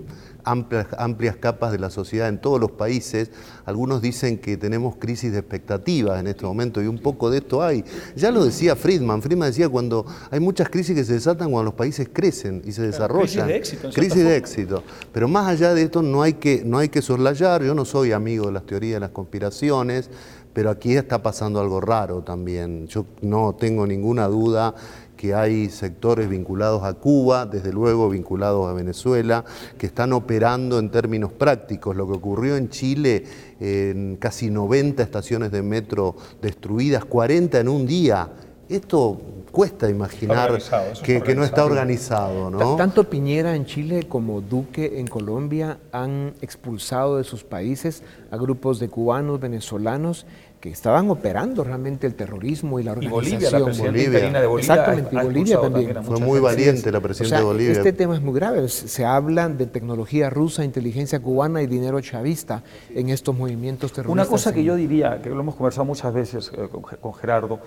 [0.47, 3.31] amplias, amplias capas de la sociedad en todos los países.
[3.67, 7.63] Algunos dicen que tenemos crisis de expectativas en este momento y un poco de esto
[7.63, 7.85] hay.
[8.15, 9.21] Ya lo decía Friedman.
[9.21, 12.83] Friedman decía cuando hay muchas crisis que se desatan cuando los países crecen y se
[12.83, 13.47] desarrollan.
[13.47, 13.91] Crisis de éxito.
[13.91, 14.83] Crisis de éxito.
[15.13, 17.63] Pero más allá de esto no hay, que, no hay que soslayar.
[17.63, 20.09] Yo no soy amigo de las teorías de las conspiraciones
[20.57, 22.87] pero aquí está pasando algo raro también.
[22.87, 24.75] Yo no tengo ninguna duda
[25.17, 29.45] que hay sectores vinculados a Cuba, desde luego vinculados a Venezuela,
[29.79, 31.97] que están operando en términos prácticos.
[31.97, 33.25] Lo que ocurrió en Chile,
[33.61, 38.31] en casi 90 estaciones de metro destruidas, 40 en un día,
[38.69, 39.21] esto
[39.53, 40.59] cuesta imaginar
[41.03, 42.51] que, no está organizado.
[42.51, 42.77] ¿no?
[42.77, 48.81] Tanto Piñera en Chile como Duque en Colombia han expulsado de sus países a grupos
[48.81, 50.27] de cubanos, venezolanos
[50.61, 53.25] que estaban operando realmente el terrorismo y la organización.
[53.25, 54.75] Y Bolivia, la presidenta de Bolivia.
[54.75, 56.05] Exactamente, y Bolivia también.
[56.05, 57.73] Fue muy valiente la presidenta de Bolivia.
[57.73, 58.69] Este tema es muy grave.
[58.69, 62.63] Se habla de tecnología rusa, inteligencia cubana y dinero chavista
[62.95, 64.13] en estos movimientos terroristas.
[64.13, 67.61] Una cosa que yo diría, que lo hemos conversado muchas veces eh, con Gerardo,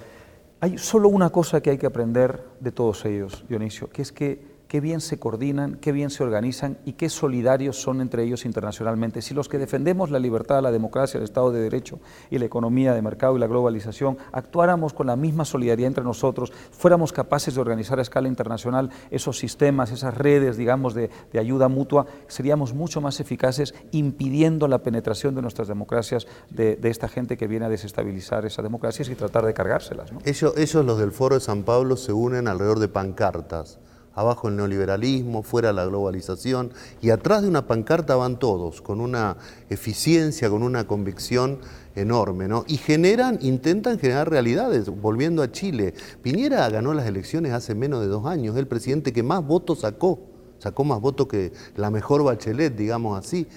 [0.61, 4.48] hay solo una cosa que hay que aprender de todos ellos, Dionisio, que es que
[4.69, 9.23] qué bien se coordinan, qué bien se organizan y qué solidarios son entre ellos internacionalmente.
[9.23, 12.93] Si los que defendemos la libertad, la democracia, el Estado de Derecho y la economía
[12.93, 17.61] de mercado y la globalización actuáramos con la misma solidaridad entre nosotros, fuéramos capaces de
[17.61, 23.19] organizar a escala internacional esos sistemas, esas redes, digamos, de, ayuda mutua, seríamos mucho más
[23.19, 28.63] eficaces impidiendo la penetración de nuestras democracias de, esta gente que viene a desestabilizar esas
[28.63, 30.11] democracias y tratar de cargárselas.
[30.25, 33.79] Ellos, ellos, los del Foro de San Pablo, se unen alrededor de pancartas
[34.19, 39.37] abajo el neoliberalismo, fuera la globalización, y atrás de una pancarta van todos, con una
[39.69, 41.59] eficiencia, con una convicción
[41.95, 42.65] enorme, ¿no?
[42.67, 45.93] Y generan, intentan generar realidades, volviendo a Chile.
[46.21, 49.79] Piñera ganó las elecciones hace menos de dos años, es el presidente que más votos
[49.79, 50.19] sacó,
[50.59, 53.47] sacó más votos que la mejor Bachelet, digamos así.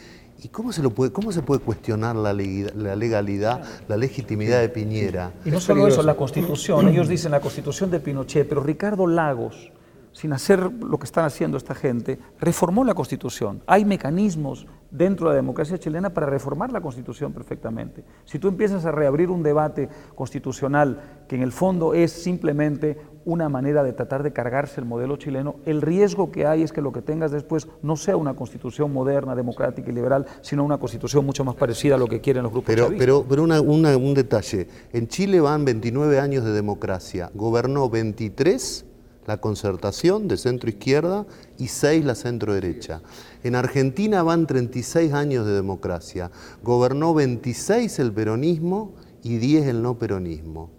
[0.44, 5.32] ¿Y cómo se, lo puede, cómo se puede cuestionar la legalidad, la legitimidad de Piñera?
[5.44, 6.88] Y no solo eso, la Constitución.
[6.88, 9.70] Ellos dicen la Constitución de Pinochet, pero Ricardo Lagos,
[10.12, 13.62] sin hacer lo que están haciendo esta gente, reformó la Constitución.
[13.66, 18.04] Hay mecanismos dentro de la democracia chilena para reformar la Constitución perfectamente.
[18.24, 23.48] Si tú empiezas a reabrir un debate constitucional que en el fondo es simplemente una
[23.48, 26.92] manera de tratar de cargarse el modelo chileno, el riesgo que hay es que lo
[26.92, 31.44] que tengas después no sea una constitución moderna, democrática y liberal, sino una constitución mucho
[31.44, 35.40] más parecida a lo que quieren los grupos Pero, pero, pero un detalle, en Chile
[35.40, 38.86] van 29 años de democracia, gobernó 23
[39.26, 41.26] la concertación de centro izquierda
[41.58, 43.02] y seis la centro derecha.
[43.44, 46.30] En Argentina van 36 años de democracia.
[46.62, 50.70] Gobernó 26 el peronismo y 10 el no peronismo.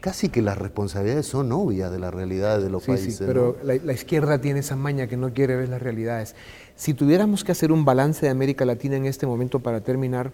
[0.00, 3.16] Casi que las responsabilidades son obvias de la realidad de los países.
[3.16, 6.36] Sí, pero la, la, izquierda tiene esa maña que no quiere ver las realidades.
[6.76, 10.32] Si tuviéramos que hacer un balance de América Latina en este momento para terminar,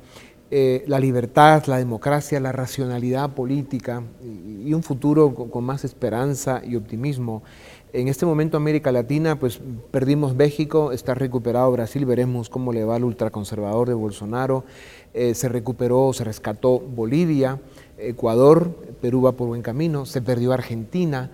[0.55, 6.77] eh, la libertad, la democracia, la racionalidad política y, un futuro con, más esperanza y
[6.77, 7.43] optimismo.
[7.95, 12.97] En este momento América Latina, pues perdimos México, está recuperado Brasil, veremos cómo le va
[12.97, 14.65] al ultraconservador de Bolsonaro,
[15.15, 17.59] eh, se recuperó, se rescató Bolivia,
[17.97, 21.31] Ecuador, Perú va por buen camino, se perdió Argentina,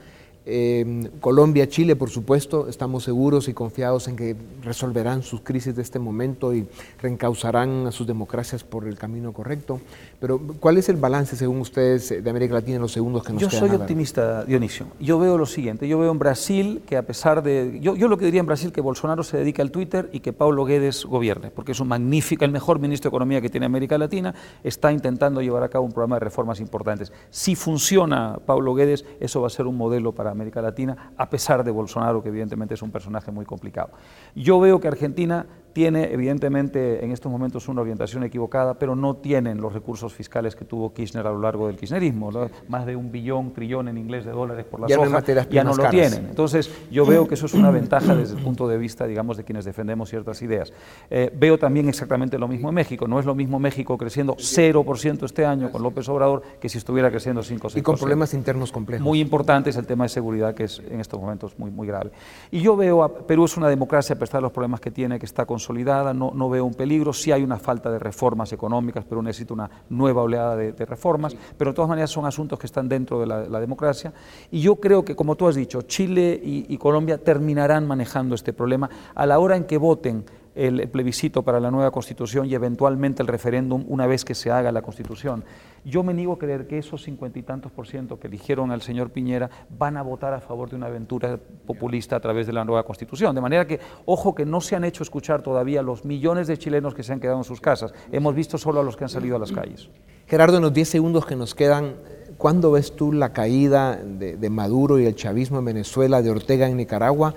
[0.50, 5.82] Eh, Colombia, Chile, por supuesto, estamos seguros y confiados en que resolverán sus crisis de
[5.82, 6.66] este momento y
[7.02, 9.78] reencauzarán a sus democracias por el camino correcto.
[10.18, 13.42] Pero, ¿cuál es el balance, según ustedes, de América Latina en los segundos que nos
[13.42, 13.62] yo quedan?
[13.62, 14.86] Yo soy optimista, Dionisio.
[14.98, 15.86] Yo veo lo siguiente.
[15.86, 17.78] Yo veo en Brasil que, a pesar de.
[17.82, 20.32] Yo, yo lo que diría en Brasil que Bolsonaro se dedique al Twitter y que
[20.32, 23.98] Paulo Guedes gobierne, porque es un magnífico, el mejor ministro de Economía que tiene América
[23.98, 24.34] Latina,
[24.64, 27.12] está intentando llevar a cabo un programa de reformas importantes.
[27.28, 31.64] Si funciona Paulo Guedes, eso va a ser un modelo para América Latina, a pesar
[31.64, 33.90] de Bolsonaro, que evidentemente es un personaje muy complicado.
[34.34, 35.46] Yo veo que Argentina
[35.78, 40.64] tiene evidentemente en estos momentos una orientación equivocada, pero no tienen los recursos fiscales que
[40.64, 42.32] tuvo Kirchner a lo largo del kirchnerismo,
[42.66, 45.62] más de un billón, trillón en inglés de dólares por la ya soja, no ya
[45.62, 46.26] no lo tienen.
[46.30, 49.44] Entonces yo veo que eso es una ventaja desde el punto de vista, digamos, de
[49.44, 50.72] quienes defendemos ciertas ideas.
[51.10, 55.24] Eh, veo también exactamente lo mismo en México, no es lo mismo México creciendo 0%
[55.26, 57.78] este año con López Obrador que si estuviera creciendo 5 o 6%.
[57.78, 59.04] Y con problemas internos complejos.
[59.04, 62.10] Muy importante es el tema de seguridad que es en estos momentos muy, muy grave.
[62.50, 65.20] Y yo veo, a Perú es una democracia a pesar de los problemas que tiene,
[65.20, 69.04] que está consolidada, no, no veo un peligro, sí hay una falta de reformas económicas,
[69.06, 72.88] pero necesita una nueva oleada de, reformas, pero de todas maneras son asuntos que están
[72.88, 74.14] dentro de la, democracia.
[74.50, 78.88] Y yo creo que, como tú has dicho, Chile y, Colombia terminarán manejando este problema
[79.14, 83.28] a la hora en que voten el plebiscito para la nueva constitución y eventualmente el
[83.28, 85.44] referéndum una vez que se haga la constitución.
[85.84, 88.82] Yo me niego a creer que esos cincuenta y tantos por ciento que eligieron al
[88.82, 92.64] señor Piñera van a votar a favor de una aventura populista a través de la
[92.64, 93.34] nueva constitución.
[93.34, 96.94] De manera que, ojo, que no se han hecho escuchar todavía los millones de chilenos
[96.94, 97.92] que se han quedado en sus casas.
[98.12, 99.88] Hemos visto solo a los que han salido a las calles.
[100.26, 101.94] Gerardo, en los 10 segundos que nos quedan,
[102.36, 106.68] ¿cuándo ves tú la caída de, de Maduro y el chavismo en Venezuela, de Ortega
[106.68, 107.34] en Nicaragua?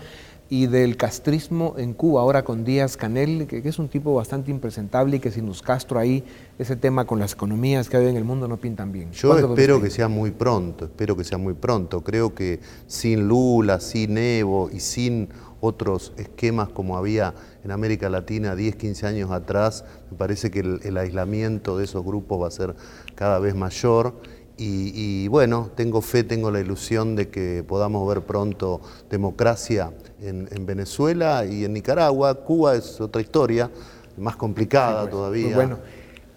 [0.51, 5.15] Y del castrismo en Cuba, ahora con Díaz Canel, que, es un tipo bastante impresentable
[5.15, 6.25] y que sin los Castro ahí,
[6.59, 9.13] ese tema con las economías que hay en el mundo no pintan bien.
[9.13, 12.01] Yo espero que sea muy pronto, espero que sea muy pronto.
[12.01, 15.29] Creo que sin Lula, sin Evo y sin
[15.61, 17.33] otros esquemas como había
[17.63, 22.41] en América Latina 10, 15 años atrás, me parece que el aislamiento de esos grupos
[22.41, 22.75] va a ser
[23.15, 24.15] cada vez mayor
[24.63, 31.45] y, bueno, tengo fe, tengo la ilusión de que podamos ver pronto democracia en, Venezuela
[31.45, 32.35] y en Nicaragua.
[32.35, 33.71] Cuba es otra historia,
[34.17, 35.55] más complicada pues, todavía.
[35.55, 35.79] bueno,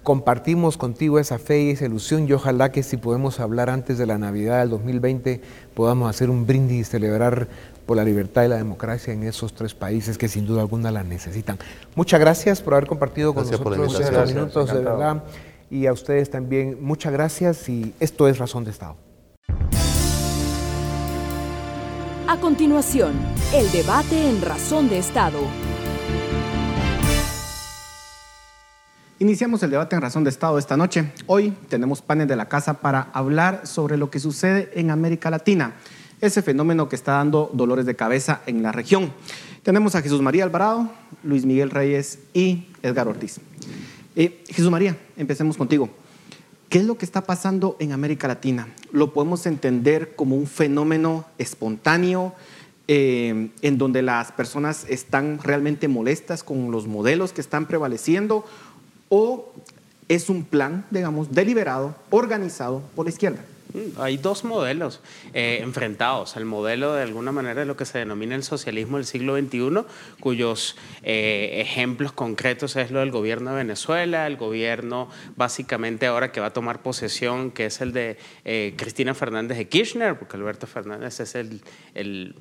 [0.03, 4.07] compartimos contigo esa fe y esa ilusión y ojalá que si podemos hablar antes de
[4.07, 5.43] la Navidad del 2020
[5.75, 7.49] podamos hacer un brindis y celebrar
[7.85, 11.05] por la libertad y la democracia en esos tres países que sin duda alguna la
[11.05, 11.59] necesitan.
[11.95, 15.23] Muchas gracias por haber compartido con nosotros estos minutos, de verdad
[15.71, 18.97] y a ustedes también muchas gracias y esto es Razón de Estado.
[22.27, 23.13] A continuación,
[23.55, 25.39] el debate en Razón de Estado.
[29.21, 31.13] Iniciamos el debate en Razón de Estado esta noche.
[31.27, 35.75] Hoy tenemos panes de la casa para hablar sobre lo que sucede en América Latina,
[36.21, 39.13] ese fenómeno que está dando dolores de cabeza en la región.
[39.63, 40.91] Tenemos a Jesús María Alvarado,
[41.23, 43.41] Luis Miguel Reyes y Edgar Ortiz.
[44.17, 45.89] Eh, Jesús María, empecemos contigo.
[46.69, 48.69] ¿Qué es lo que está pasando en América Latina?
[48.93, 52.33] ¿Lo podemos entender como un fenómeno espontáneo
[52.87, 58.45] eh, en donde las personas están realmente molestas con los modelos que están prevaleciendo
[59.09, 59.53] o
[60.09, 63.45] es un plan, digamos, deliberado, organizado por la izquierda?
[63.75, 65.01] Mm, hay dos modelos
[65.35, 66.37] eh, enfrentados.
[66.37, 69.85] El modelo de alguna manera de lo que se denomina el socialismo del siglo XXI,
[70.21, 76.41] cuyos eh, ejemplos concretos es lo del gobierno de Venezuela, el gobierno básicamente ahora que
[76.41, 80.69] va a tomar posesión, que es el de eh, Cristina Fernández de Kirchner, porque Alberto
[80.69, 82.35] Fernández es el,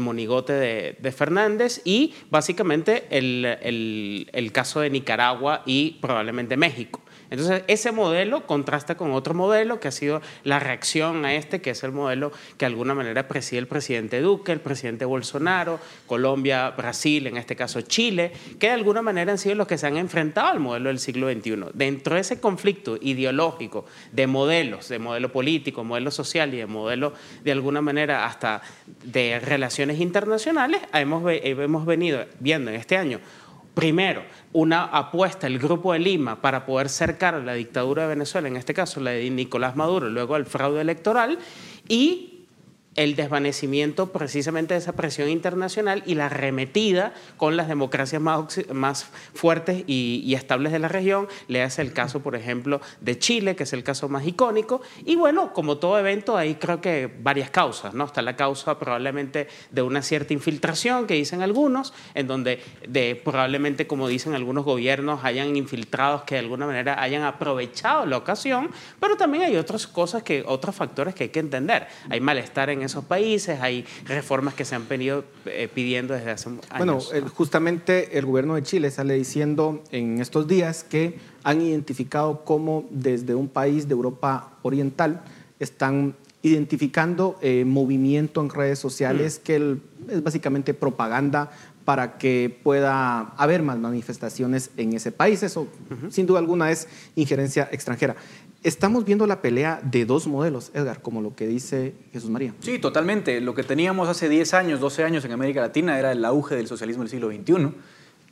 [0.00, 7.01] monigote de, Fernández, y básicamente el caso de Nicaragua y probablemente México.
[7.32, 11.70] Entonces, ese modelo contrasta con otro modelo que ha sido la reacción a este, que
[11.70, 16.68] es el modelo que de alguna manera preside el presidente Duque, el presidente Bolsonaro, Colombia,
[16.72, 19.96] Brasil, en este caso Chile, que de alguna manera han sido los que se han
[19.96, 21.70] enfrentado al modelo del siglo XXI.
[21.72, 27.14] Dentro de ese conflicto ideológico de modelos, de modelo político, modelo social y de modelo
[27.42, 28.60] de alguna manera hasta
[29.04, 33.20] de relaciones internacionales, hemos, hemos venido viendo en este año
[33.74, 38.48] primero, una apuesta el Grupo de Lima para poder cercar a la dictadura de Venezuela,
[38.48, 41.38] en este caso la de Nicolás Maduro, luego el fraude electoral,
[41.88, 42.31] y
[42.94, 49.10] el desvanecimiento precisamente de esa presión internacional y la remetida con las democracias más, más
[49.34, 51.28] fuertes y, estables de la región.
[51.48, 54.82] Le hace el caso, por ejemplo, de Chile, que es el caso más icónico.
[55.04, 57.94] Y bueno, como todo evento, hay creo que varias causas.
[57.94, 58.04] ¿no?
[58.04, 63.86] Está la causa probablemente de una cierta infiltración, que dicen algunos, en donde de, probablemente,
[63.86, 69.16] como dicen algunos gobiernos, hayan infiltrados que de alguna manera hayan aprovechado la ocasión, pero
[69.16, 71.86] también hay otras cosas, que, otros factores que hay que entender.
[72.10, 76.32] Hay malestar en en esos países, hay reformas que se han venido eh, pidiendo desde
[76.32, 76.66] hace años.
[76.76, 76.98] Bueno,
[77.34, 83.34] justamente el gobierno de Chile sale diciendo en estos días que han identificado cómo desde
[83.34, 85.22] un país de Europa Oriental
[85.60, 89.44] están identificando eh, movimiento en redes sociales mm.
[89.44, 89.76] que
[90.08, 91.52] es básicamente propaganda
[91.84, 95.42] para que pueda haber más manifestaciones en ese país.
[95.42, 95.66] Eso,
[96.10, 98.16] sin duda alguna, es injerencia extranjera.
[98.62, 102.54] Estamos viendo la pelea de dos modelos, Edgar, como lo que dice Jesús María.
[102.60, 103.40] Sí, totalmente.
[103.40, 106.68] Lo que teníamos hace 10 años, 12 años en América Latina era el auge del
[106.68, 107.74] socialismo del siglo XXI,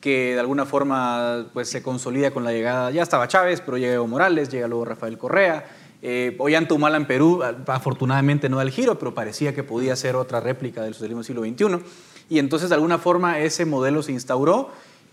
[0.01, 3.95] que de alguna forma pues, se consolida con la llegada, ya estaba Chávez, pero llega
[3.95, 5.69] Evo Morales, llega luego Rafael Correa,
[6.01, 10.39] eh, Ollanta en Perú, afortunadamente no da el giro, pero parecía que podía ser otra
[10.39, 11.85] réplica del socialismo del siglo XXI.
[12.29, 14.71] Y entonces, de alguna forma, ese modelo se instauró.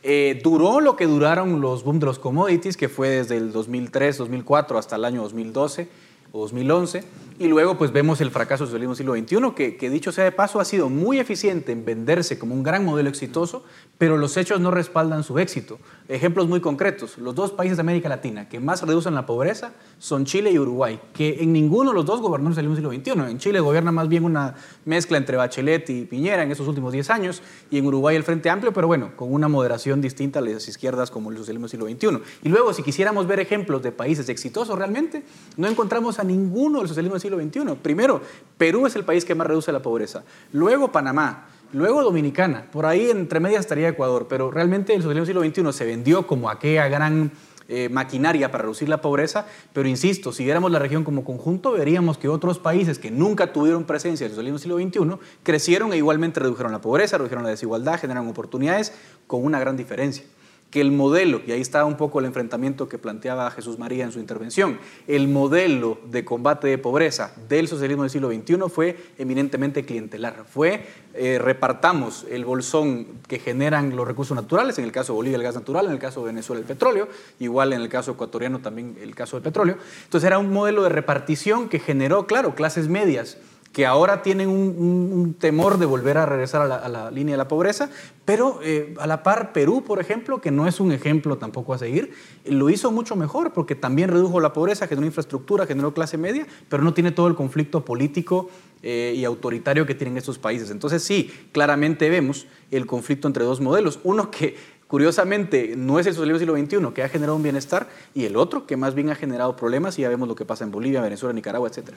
[0.10, 4.18] Eh, duró lo que duraron los boom de los commodities, que fue desde el 2003,
[4.20, 5.90] 2004 hasta el año 2012
[6.32, 7.04] o 2011.
[7.40, 10.32] Y luego pues vemos el fracaso del socialismo siglo XXI, que, que, dicho sea de
[10.32, 13.66] paso ha sido muy eficiente en venderse como un gran modelo exitoso,
[13.98, 15.78] pero los hechos no respaldan su éxito.
[16.10, 20.24] Ejemplos muy concretos, los dos países de América Latina que más reducen la pobreza son
[20.24, 23.12] Chile y Uruguay, que en ninguno de los dos gobernó el siglo XXI.
[23.30, 24.56] En Chile gobierna más bien una
[24.86, 28.50] mezcla entre Bachelet y Piñera en esos últimos 10 años, y en Uruguay el Frente
[28.50, 32.20] Amplio, pero bueno, con una moderación distinta a las izquierdas como el socialismo siglo XXI.
[32.44, 35.24] Y luego, si quisiéramos ver ejemplos de países exitosos realmente,
[35.58, 37.76] no encontramos a ninguno del socialismo del siglo XXI.
[37.82, 38.22] Primero,
[38.58, 40.24] Perú es el país que más reduce la pobreza.
[40.54, 41.50] Luego, Panamá.
[41.74, 45.78] Luego Dominicana, por ahí entre medias estaría Ecuador, pero realmente el socialismo del siglo XXI
[45.78, 47.32] se vendió como aquella gran
[47.68, 52.18] eh, maquinaria para reducir la pobreza, pero insisto, si viéramos la región como conjunto, veríamos
[52.18, 55.98] que otros países que nunca tuvieron presencia en el socialismo del siglo XXI crecieron e
[55.98, 58.94] igualmente redujeron la pobreza, redujeron la desigualdad, generaron oportunidades,
[59.28, 60.24] con una gran diferencia
[60.70, 64.12] que el modelo, y ahí está un poco el enfrentamiento que planteaba Jesús María en
[64.12, 69.86] su intervención, el modelo de combate de pobreza del socialismo del siglo XXI fue eminentemente
[69.86, 70.46] clientelar.
[70.46, 75.38] Fue eh, repartamos el bolsón que generan los recursos naturales, en el caso de Bolivia
[75.38, 77.08] el gas natural, en el caso de Venezuela el petróleo,
[77.40, 79.78] igual en el caso ecuatoriano también el caso del petróleo.
[80.04, 83.38] Entonces era un modelo de repartición que generó, claro, clases medias
[83.78, 87.92] que ahora tienen un, temor de volver a regresar a la, línea de la pobreza,
[88.26, 91.78] pero eh, a la par Perú, por ejemplo, que no es un ejemplo tampoco a
[91.78, 92.12] seguir,
[92.44, 96.82] lo hizo mucho mejor porque también redujo la pobreza, generó infraestructura, generó clase media, pero
[96.82, 98.50] no tiene todo el conflicto político
[98.82, 100.72] eh, y autoritario que tienen estos países.
[100.72, 104.56] Entonces sí, claramente vemos el conflicto entre dos modelos, uno que
[104.88, 108.38] curiosamente no es el socialismo del siglo XXI que ha generado un bienestar y el
[108.38, 111.00] otro que más bien ha generado problemas y ya vemos lo que pasa en Bolivia,
[111.00, 111.90] Venezuela, Nicaragua, etc.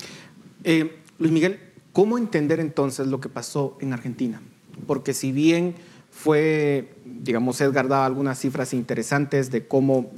[0.64, 1.60] Eh, Luis Miguel,
[1.92, 4.40] ¿Cómo entender entonces lo que pasó en Argentina?
[4.86, 5.74] Porque si bien
[6.10, 10.10] fue, digamos, Edgar daba algunas cifras interesantes de cómo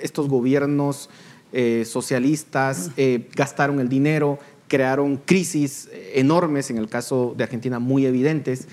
[0.00, 1.10] estos gobiernos
[1.52, 4.38] eh, socialistas eh, gastaron el dinero,
[4.68, 8.68] crearon crisis enormes, en el caso de Argentina muy evidentes,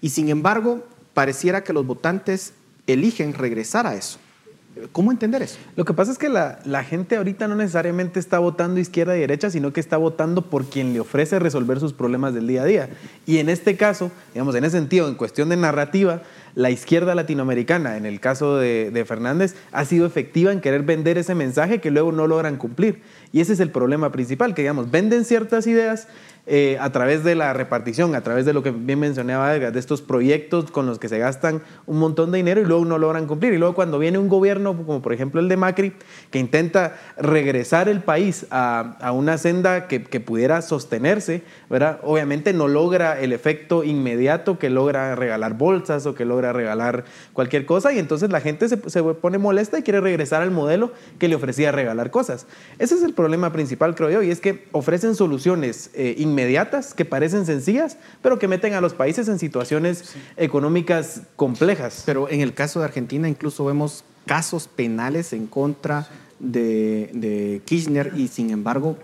[0.00, 2.54] y sin embargo pareciera que los votantes
[2.86, 4.18] eligen regresar a eso.
[4.92, 5.58] ¿Cómo entender eso?
[5.76, 9.20] Lo que pasa es que la, la, gente ahorita no necesariamente está votando izquierda y
[9.20, 12.64] derecha, sino que está votando por quien le ofrece resolver sus problemas del día a
[12.64, 12.88] día.
[13.26, 16.22] Y en este caso, digamos, en ese sentido, en cuestión de narrativa,
[16.54, 21.18] la izquierda latinoamericana, en el caso de, de Fernández, ha sido efectiva en querer vender
[21.18, 23.02] ese mensaje que luego no logran cumplir.
[23.32, 26.08] Y ese es el problema principal, que digamos, venden ciertas ideas
[26.46, 30.00] eh, a través de la repartición, a través de lo que bien mencionaba de estos
[30.00, 33.52] proyectos con los que se gastan un montón de dinero y luego no logran cumplir.
[33.52, 35.92] Y luego cuando viene un gobierno, como por ejemplo el de Macri,
[36.30, 42.00] que intenta regresar el país a, una senda que, pudiera sostenerse, ¿verdad?
[42.02, 47.66] obviamente no logra el efecto inmediato que logra regalar bolsas o que logra regalar cualquier
[47.66, 51.34] cosa y entonces la gente se, pone molesta y quiere regresar al modelo que le
[51.34, 52.46] ofrecía regalar cosas.
[52.78, 57.04] Ese es el problema principal, creo yo, y es que ofrecen soluciones eh, inmediatas que
[57.04, 62.02] parecen sencillas, pero que meten a los países en situaciones económicas complejas.
[62.06, 68.28] Pero en el caso de Argentina incluso vemos casos penales en contra de, Kirchner y
[68.28, 68.96] sin embargo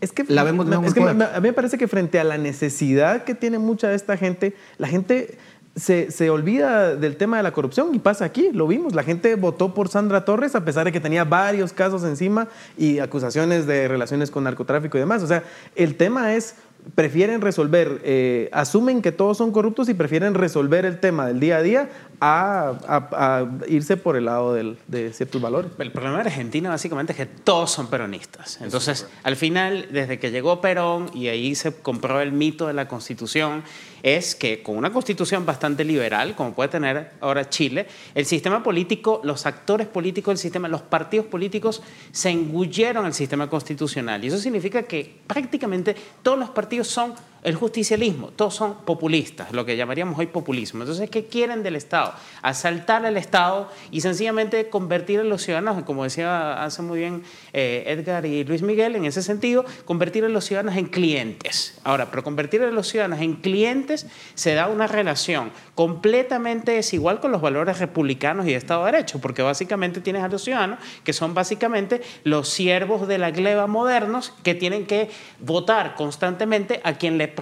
[0.00, 3.24] es que, la vemos es que a mí me parece que frente a la necesidad
[3.24, 5.38] que tiene mucha de esta gente, la gente
[5.76, 8.94] se, se, olvida del tema de la corrupción y pasa aquí, lo vimos.
[8.94, 12.48] La gente votó por Sandra Torres a pesar de que tenía varios casos encima
[12.78, 15.22] y acusaciones de relaciones con narcotráfico y demás.
[15.22, 15.42] O sea,
[15.74, 16.54] el tema es
[16.94, 21.56] prefieren resolver, eh, asumen que todos son corruptos y prefieren resolver el tema del día
[21.56, 25.70] a día a, irse por el lado de ciertos valores.
[25.78, 28.60] El problema de Argentina básicamente es que todos son peronistas.
[28.60, 32.88] Entonces, al final, desde que llegó Perón y ahí se compró el mito de la
[32.88, 33.62] constitución,
[34.02, 39.22] es que con una constitución bastante liberal, como puede tener ahora Chile, el sistema político,
[39.24, 41.82] los actores políticos del sistema, los partidos políticos
[42.12, 44.22] se engulleron al sistema constitucional.
[44.22, 47.14] Y eso significa que prácticamente todos los partidos son
[47.44, 50.82] el justicialismo, todos son populistas, lo que llamaríamos hoy populismo.
[50.82, 52.14] Entonces, ¿qué quieren del Estado?
[52.40, 57.22] Asaltar al Estado y sencillamente convertir a los ciudadanos, como decía hace muy bien
[57.52, 61.78] eh, Edgar y Luis Miguel, en ese sentido, convertir a los ciudadanos en clientes.
[61.84, 67.30] Ahora, pero convertir a los ciudadanos en clientes se da una relación completamente desigual con
[67.30, 71.12] los valores republicanos y de Estado de Derecho, porque básicamente tienes a los ciudadanos que
[71.12, 77.18] son básicamente los siervos de la gleba modernos que tienen que votar constantemente a quien
[77.18, 77.33] le,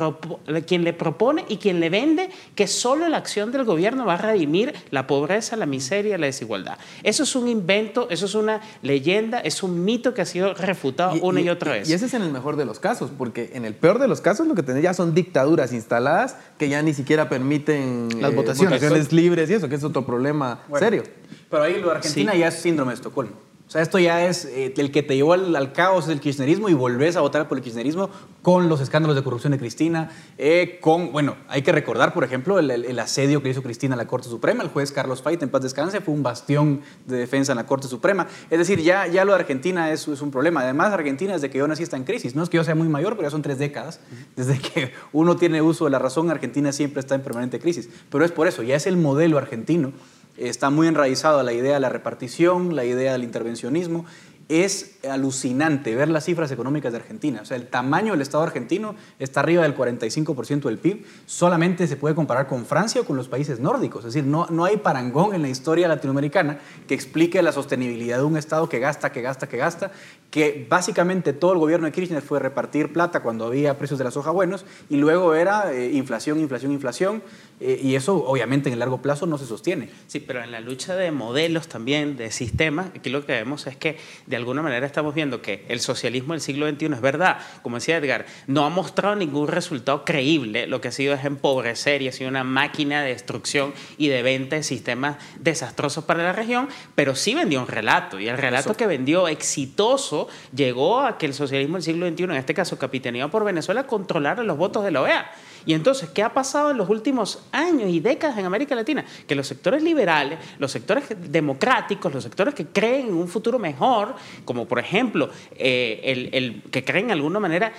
[0.66, 4.18] quien le propone y quien le vende que solo la acción del gobierno va a
[4.18, 6.78] redimir la pobreza, la miseria, la desigualdad.
[7.02, 11.14] Eso es un invento, eso es una leyenda, es un mito que ha sido refutado
[11.22, 11.88] una y, otra vez.
[11.88, 14.20] Y ese es en el mejor de los casos, porque en el peor de los
[14.20, 19.12] casos lo que tenés ya son dictaduras instaladas que ya ni siquiera permiten las votaciones.
[19.12, 21.02] libres y eso, que es otro problema serio.
[21.50, 23.51] Pero ahí lo de Argentina ya es síndrome de Estocolmo.
[23.72, 26.74] O sea, esto ya es eh, el que te llevó al, caos del kirchnerismo y
[26.74, 28.10] volvés a votar por el kirchnerismo
[28.42, 32.58] con los escándalos de corrupción de Cristina, eh, con, bueno, hay que recordar, por ejemplo,
[32.58, 35.62] el, asedio que hizo Cristina a la Corte Suprema, el juez Carlos Fait, en paz
[35.62, 38.26] descanse, fue un bastión de defensa en la Corte Suprema.
[38.50, 40.60] Es decir, ya, ya lo de Argentina es, es un problema.
[40.60, 42.34] Además, Argentina desde que yo nací está en crisis.
[42.34, 44.00] No es que yo sea muy mayor, pero ya son tres décadas.
[44.36, 47.88] Desde que uno tiene uso de la razón, Argentina siempre está en permanente crisis.
[48.10, 49.94] Pero es por eso, ya es el modelo argentino
[50.36, 54.04] está muy enraizado la idea de la repartición, la idea del intervencionismo
[54.48, 57.40] es alucinante ver las cifras económicas de Argentina.
[57.42, 61.04] O sea, el tamaño del Estado argentino está arriba del 45% del PIB.
[61.26, 64.04] Solamente se puede comparar con Francia o con los países nórdicos.
[64.04, 68.24] Es decir, no, no hay parangón en la historia latinoamericana que explique la sostenibilidad de
[68.24, 69.92] un Estado que gasta, que gasta, que gasta,
[70.30, 74.10] que básicamente todo el gobierno de Kirchner fue repartir plata cuando había precios de la
[74.10, 77.22] soja buenos y luego era eh, inflación, inflación, inflación.
[77.60, 79.90] Eh, y eso obviamente en el largo plazo no se sostiene.
[80.06, 83.76] Sí, pero en la lucha de modelos también, de sistemas, aquí lo que vemos es
[83.76, 83.98] que
[84.32, 87.98] de alguna manera estamos viendo que el socialismo del siglo XXI es verdad, como decía
[87.98, 92.12] Edgar, no ha mostrado ningún resultado creíble, lo que ha sido es empobrecer y ha
[92.12, 97.14] sido una máquina de destrucción y de venta de sistemas desastrosos para la región, pero
[97.14, 101.76] sí vendió un relato y el relato que vendió exitoso llegó a que el socialismo
[101.76, 105.30] del siglo XXI, en este caso capitaneado por Venezuela, controlara los votos de la OEA.
[105.66, 109.04] Y entonces, ¿qué ha pasado en los últimos años y décadas en América Latina?
[109.26, 114.14] Que los sectores liberales, los sectores democráticos, los sectores que creen en un futuro mejor,
[114.44, 117.72] como por ejemplo eh, el, que creen de alguna manera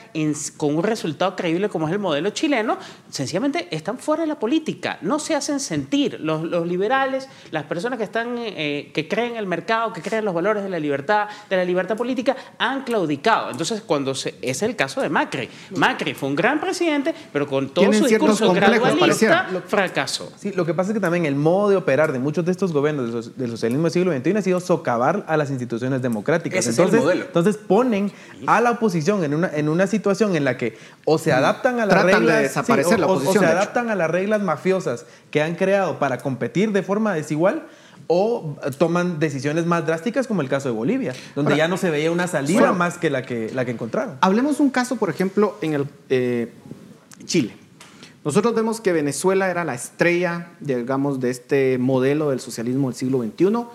[0.57, 2.77] con un resultado creíble como es el modelo chileno,
[3.09, 6.19] sencillamente están fuera de la política, no se hacen sentir.
[6.19, 10.25] Los, liberales, las personas que, están, eh, que creen en el mercado, que creen en
[10.25, 13.51] los valores de la libertad, de la libertad política, han claudicado.
[13.51, 15.49] Entonces, cuando se, es el caso de Macri.
[15.75, 20.31] Macri fue un gran presidente, pero con todo su discurso gradualista fracasó.
[20.37, 22.71] Sí, lo que pasa es que también el modo de operar de muchos de estos
[22.71, 26.65] gobiernos del socialismo del siglo XXI ha sido socavar a las instituciones democráticas.
[26.67, 28.11] entonces, entonces ponen
[28.45, 31.85] a la oposición en una, en una situación en la que o se adaptan a
[31.85, 32.37] las reglas...
[32.37, 36.19] De desaparecer la oposición, o, se adaptan a las reglas mafiosas que han creado para
[36.19, 37.63] competir de forma desigual
[38.07, 42.11] o toman decisiones más drásticas como el caso de Bolivia, donde ya no se veía
[42.11, 44.17] una salida más que la que, la que encontraron.
[44.21, 46.51] Hablemos un caso, por ejemplo, en el eh,
[47.25, 47.55] Chile.
[48.25, 53.21] Nosotros vemos que Venezuela era la estrella, digamos, de este modelo del socialismo del siglo
[53.21, 53.65] XXI.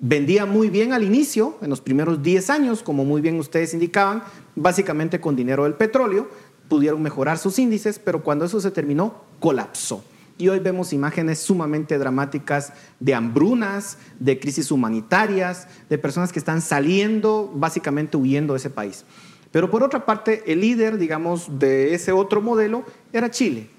[0.00, 4.24] Vendía muy bien al inicio, en los primeros 10 años, como muy bien ustedes indicaban,
[4.56, 6.28] básicamente con dinero del petróleo,
[6.68, 10.02] pudieron mejorar sus índices, pero cuando eso se terminó, colapsó.
[10.38, 16.62] Y hoy vemos imágenes sumamente dramáticas de hambrunas, de crisis humanitarias, de personas que están
[16.62, 19.04] saliendo, básicamente huyendo de ese país.
[19.52, 22.82] Pero por otra parte, el líder, digamos, de ese otro modelo
[23.12, 23.70] era Chile.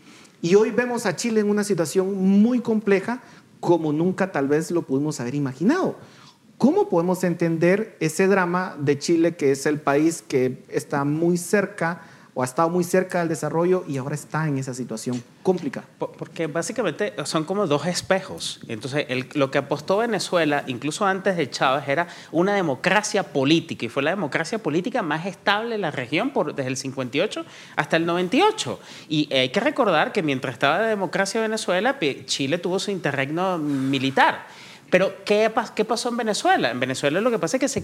[0.41, 3.21] Y hoy vemos a Chile en una situación muy compleja
[3.59, 5.95] como nunca tal vez lo pudimos haber imaginado.
[6.57, 12.01] ¿Cómo podemos entender ese drama de Chile, que es el país que está muy cerca
[12.35, 15.87] o ha estado muy cerca del desarrollo y ahora está en esa situación complicada.
[15.97, 18.59] Porque básicamente son como dos espejos.
[18.67, 24.03] Entonces, lo que apostó Venezuela, incluso antes de Chávez, era una democracia política y fue
[24.03, 27.45] la democracia política más estable en la región por, desde el 58
[27.77, 28.79] hasta el 98.
[29.07, 34.45] Y hay que recordar que mientras estaba la democracia Venezuela, Chile tuvo su interregno militar.
[34.89, 36.71] Pero, ¿qué, ¿qué, pasó en Venezuela?
[36.71, 37.83] En Venezuela lo que pasa es que se,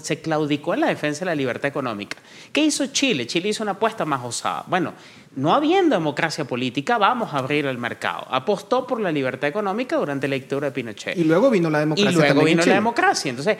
[0.00, 2.18] se claudicó en la defensa de la libertad económica.
[2.52, 3.26] ¿Qué hizo Chile?
[3.26, 4.64] Chile hizo una apuesta más osada.
[4.66, 4.94] Bueno,
[5.36, 8.26] no habiendo democracia política, vamos a abrir el mercado.
[8.30, 11.16] Apostó por la libertad económica durante la dictadura de Pinochet.
[11.16, 12.10] Y luego vino la democracia.
[12.10, 13.30] Y luego vino la democracia.
[13.30, 13.58] Entonces,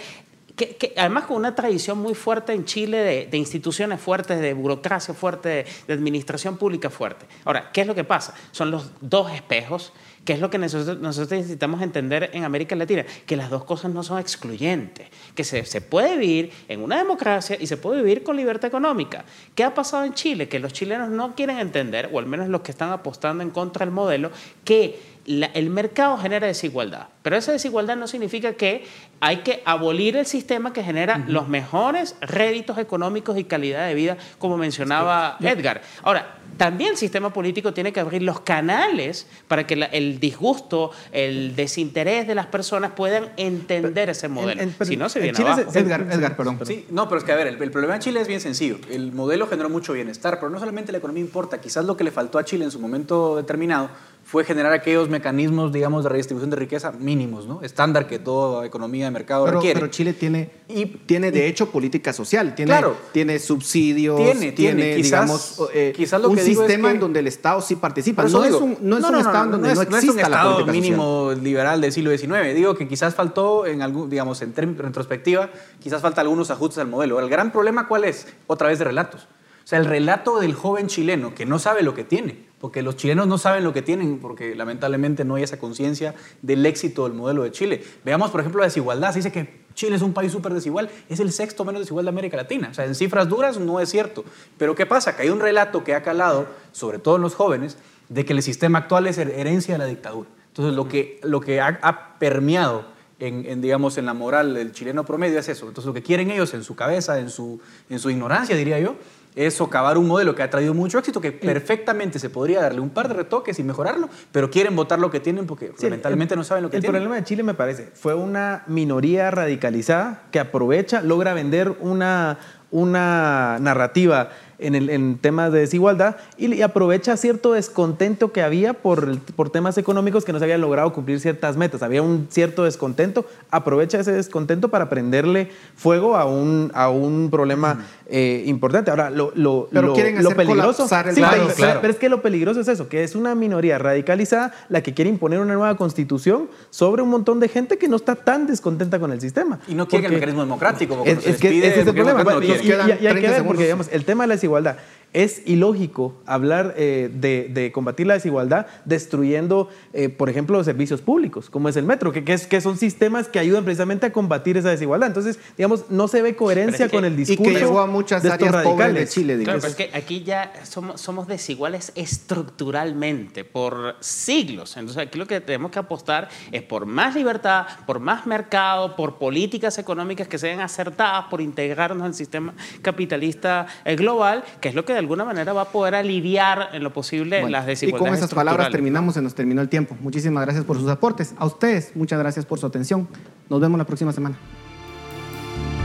[0.57, 5.49] que, además con una tradición muy fuerte en Chile de, instituciones fuertes, de burocracia fuerte,
[5.49, 7.27] de, de, administración pública fuerte.
[7.45, 8.35] Ahora, ¿qué es lo que pasa?
[8.51, 9.93] Son los dos espejos
[10.29, 13.03] ¿Qué es lo que nosotros, nosotros necesitamos entender en América Latina?
[13.25, 17.57] Que las dos cosas no son excluyentes, que se, se puede vivir en una democracia
[17.59, 19.25] y se puede vivir con libertad económica.
[19.55, 20.47] ¿Qué ha pasado en Chile?
[20.47, 23.87] Que los chilenos no quieren entender, o al menos los que están apostando en contra
[23.87, 24.31] del modelo,
[24.65, 28.85] que el mercado genera desigualdad, pero esa desigualdad no significa que
[29.21, 34.17] hay que abolir el sistema que genera los mejores réditos económicos y calidad de vida,
[34.39, 35.83] como mencionaba Edgar.
[36.03, 41.57] Ahora, también el sistema político tiene que abrir los canales para que el disgusto, el
[41.57, 44.61] desinterés de las personas puedan entender ese modelo.
[44.83, 45.63] si no, se viene abajo.
[45.73, 46.59] Edgar, Edgar, perdón.
[46.65, 48.79] Sí, no, pero es que, a ver, el, el, problema de Chile es bien sencillo.
[48.91, 51.61] El modelo generó mucho bienestar, pero no solamente la economía importa.
[51.61, 53.91] Quizás lo que le faltó a Chile en su momento determinado
[54.29, 57.63] fue generar aquellos mecanismos, digamos, de redistribución de riqueza mínimos, ¿no?
[57.63, 59.81] Estándar que toda economía de mercado requiere.
[59.81, 62.55] Pero Chile tiene, y, tiene de hecho, política social.
[62.55, 67.27] Tiene, claro, tiene subsidios, tiene, tiene, digamos, eh, quizás lo un sistema en donde el
[67.27, 68.23] Estado sí participa.
[68.25, 71.81] No, es un, no es un Estado en donde no, es un Estado mínimo liberal
[71.81, 72.55] del siglo XIX.
[72.55, 75.49] Digo que quizás faltó, en algún, digamos, en retrospectiva,
[75.81, 77.19] quizás falta algunos ajustes al modelo.
[77.19, 78.27] El gran problema, ¿cuál es?
[78.47, 79.27] Otra vez de relatos.
[79.69, 82.97] O sea, el relato del joven chileno que no sabe lo que tiene porque los
[82.97, 87.13] chilenos no saben lo que tienen, porque lamentablemente no hay esa conciencia del éxito del
[87.13, 87.85] modelo de Chile.
[88.05, 89.13] Veamos, por ejemplo, la desigualdad.
[89.13, 92.09] Se dice que Chile es un país súper desigual, es el sexto menos desigual de
[92.09, 92.69] América Latina.
[92.71, 94.25] O sea, en cifras duras no es cierto.
[94.57, 95.15] Pero ¿qué pasa?
[95.15, 98.43] Que hay un relato que ha calado, sobre todo en los jóvenes, de que el
[98.43, 100.29] sistema actual es herencia de la dictadura.
[100.49, 102.87] Entonces, lo que, lo que ha, permeado
[103.21, 105.69] en, digamos, en la moral del chileno promedio es eso.
[105.69, 108.97] Entonces, lo que quieren ellos en su cabeza, en su, en su ignorancia, diría yo,
[109.39, 112.91] es socavar un modelo que ha traído mucho éxito, que perfectamente se podría darle un
[112.91, 116.65] par de retoques y mejorarlo, pero quieren votar lo que tienen porque lamentablemente no saben
[116.65, 116.97] lo que tienen.
[116.97, 122.39] El problema de Chile, me parece, fue una minoría radicalizada que aprovecha, logra vender una,
[122.73, 129.19] una narrativa en, el, en temas de desigualdad y, aprovecha cierto descontento que había por,
[129.21, 131.83] por temas económicos que no se habían logrado cumplir ciertas metas.
[131.83, 137.87] Había un cierto descontento, aprovecha ese descontento para prenderle fuego a un, a un problema
[138.11, 138.91] eh, importante.
[138.91, 140.85] Ahora, lo, lo, pero quieren lo peligroso.
[140.85, 144.53] El sí, pero, pero, es que lo peligroso es eso, que es una minoría radicalizada
[144.69, 148.15] la que quiere imponer una nueva constitución sobre un montón de gente que no está
[148.15, 149.61] tan descontenta con el sistema.
[149.69, 151.03] Y no quiere el mecanismo democrático.
[151.05, 152.25] Es, es que ese es el problema.
[152.43, 154.77] y, hay que ver, porque digamos, el tema de la desigualdad
[155.13, 161.51] es ilógico hablar eh, de, combatir la desigualdad destruyendo, eh, por ejemplo, los servicios públicos,
[161.51, 164.71] como es el metro, que, es, que son sistemas que ayudan precisamente a combatir esa
[164.71, 165.09] desigualdad.
[165.09, 167.51] Entonces, digamos, no se ve coherencia con el discurso.
[167.51, 169.43] Y que llegó a muchas áreas pobres de Chile.
[169.43, 174.77] Claro, pero es que aquí ya somos, somos desiguales estructuralmente por siglos.
[174.77, 179.17] Entonces, aquí lo que tenemos que apostar es por más libertad, por más mercado, por
[179.17, 184.85] políticas económicas que sean acertadas, por integrarnos al sistema capitalista eh, global, que es lo
[184.85, 188.09] que de alguna manera va a poder aliviar en lo posible las desigualdades.
[188.09, 189.97] Y con esas palabras terminamos, se nos terminó el tiempo.
[190.01, 191.35] Muchísimas gracias por sus aportes.
[191.39, 193.09] A ustedes, muchas gracias por su atención.
[193.49, 194.37] Nos vemos la próxima semana.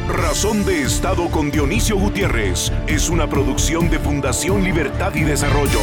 [0.10, 5.80] Razón de Estado con Dionisio Gutiérrez es una producción de Fundación Libertad y Desarrollo.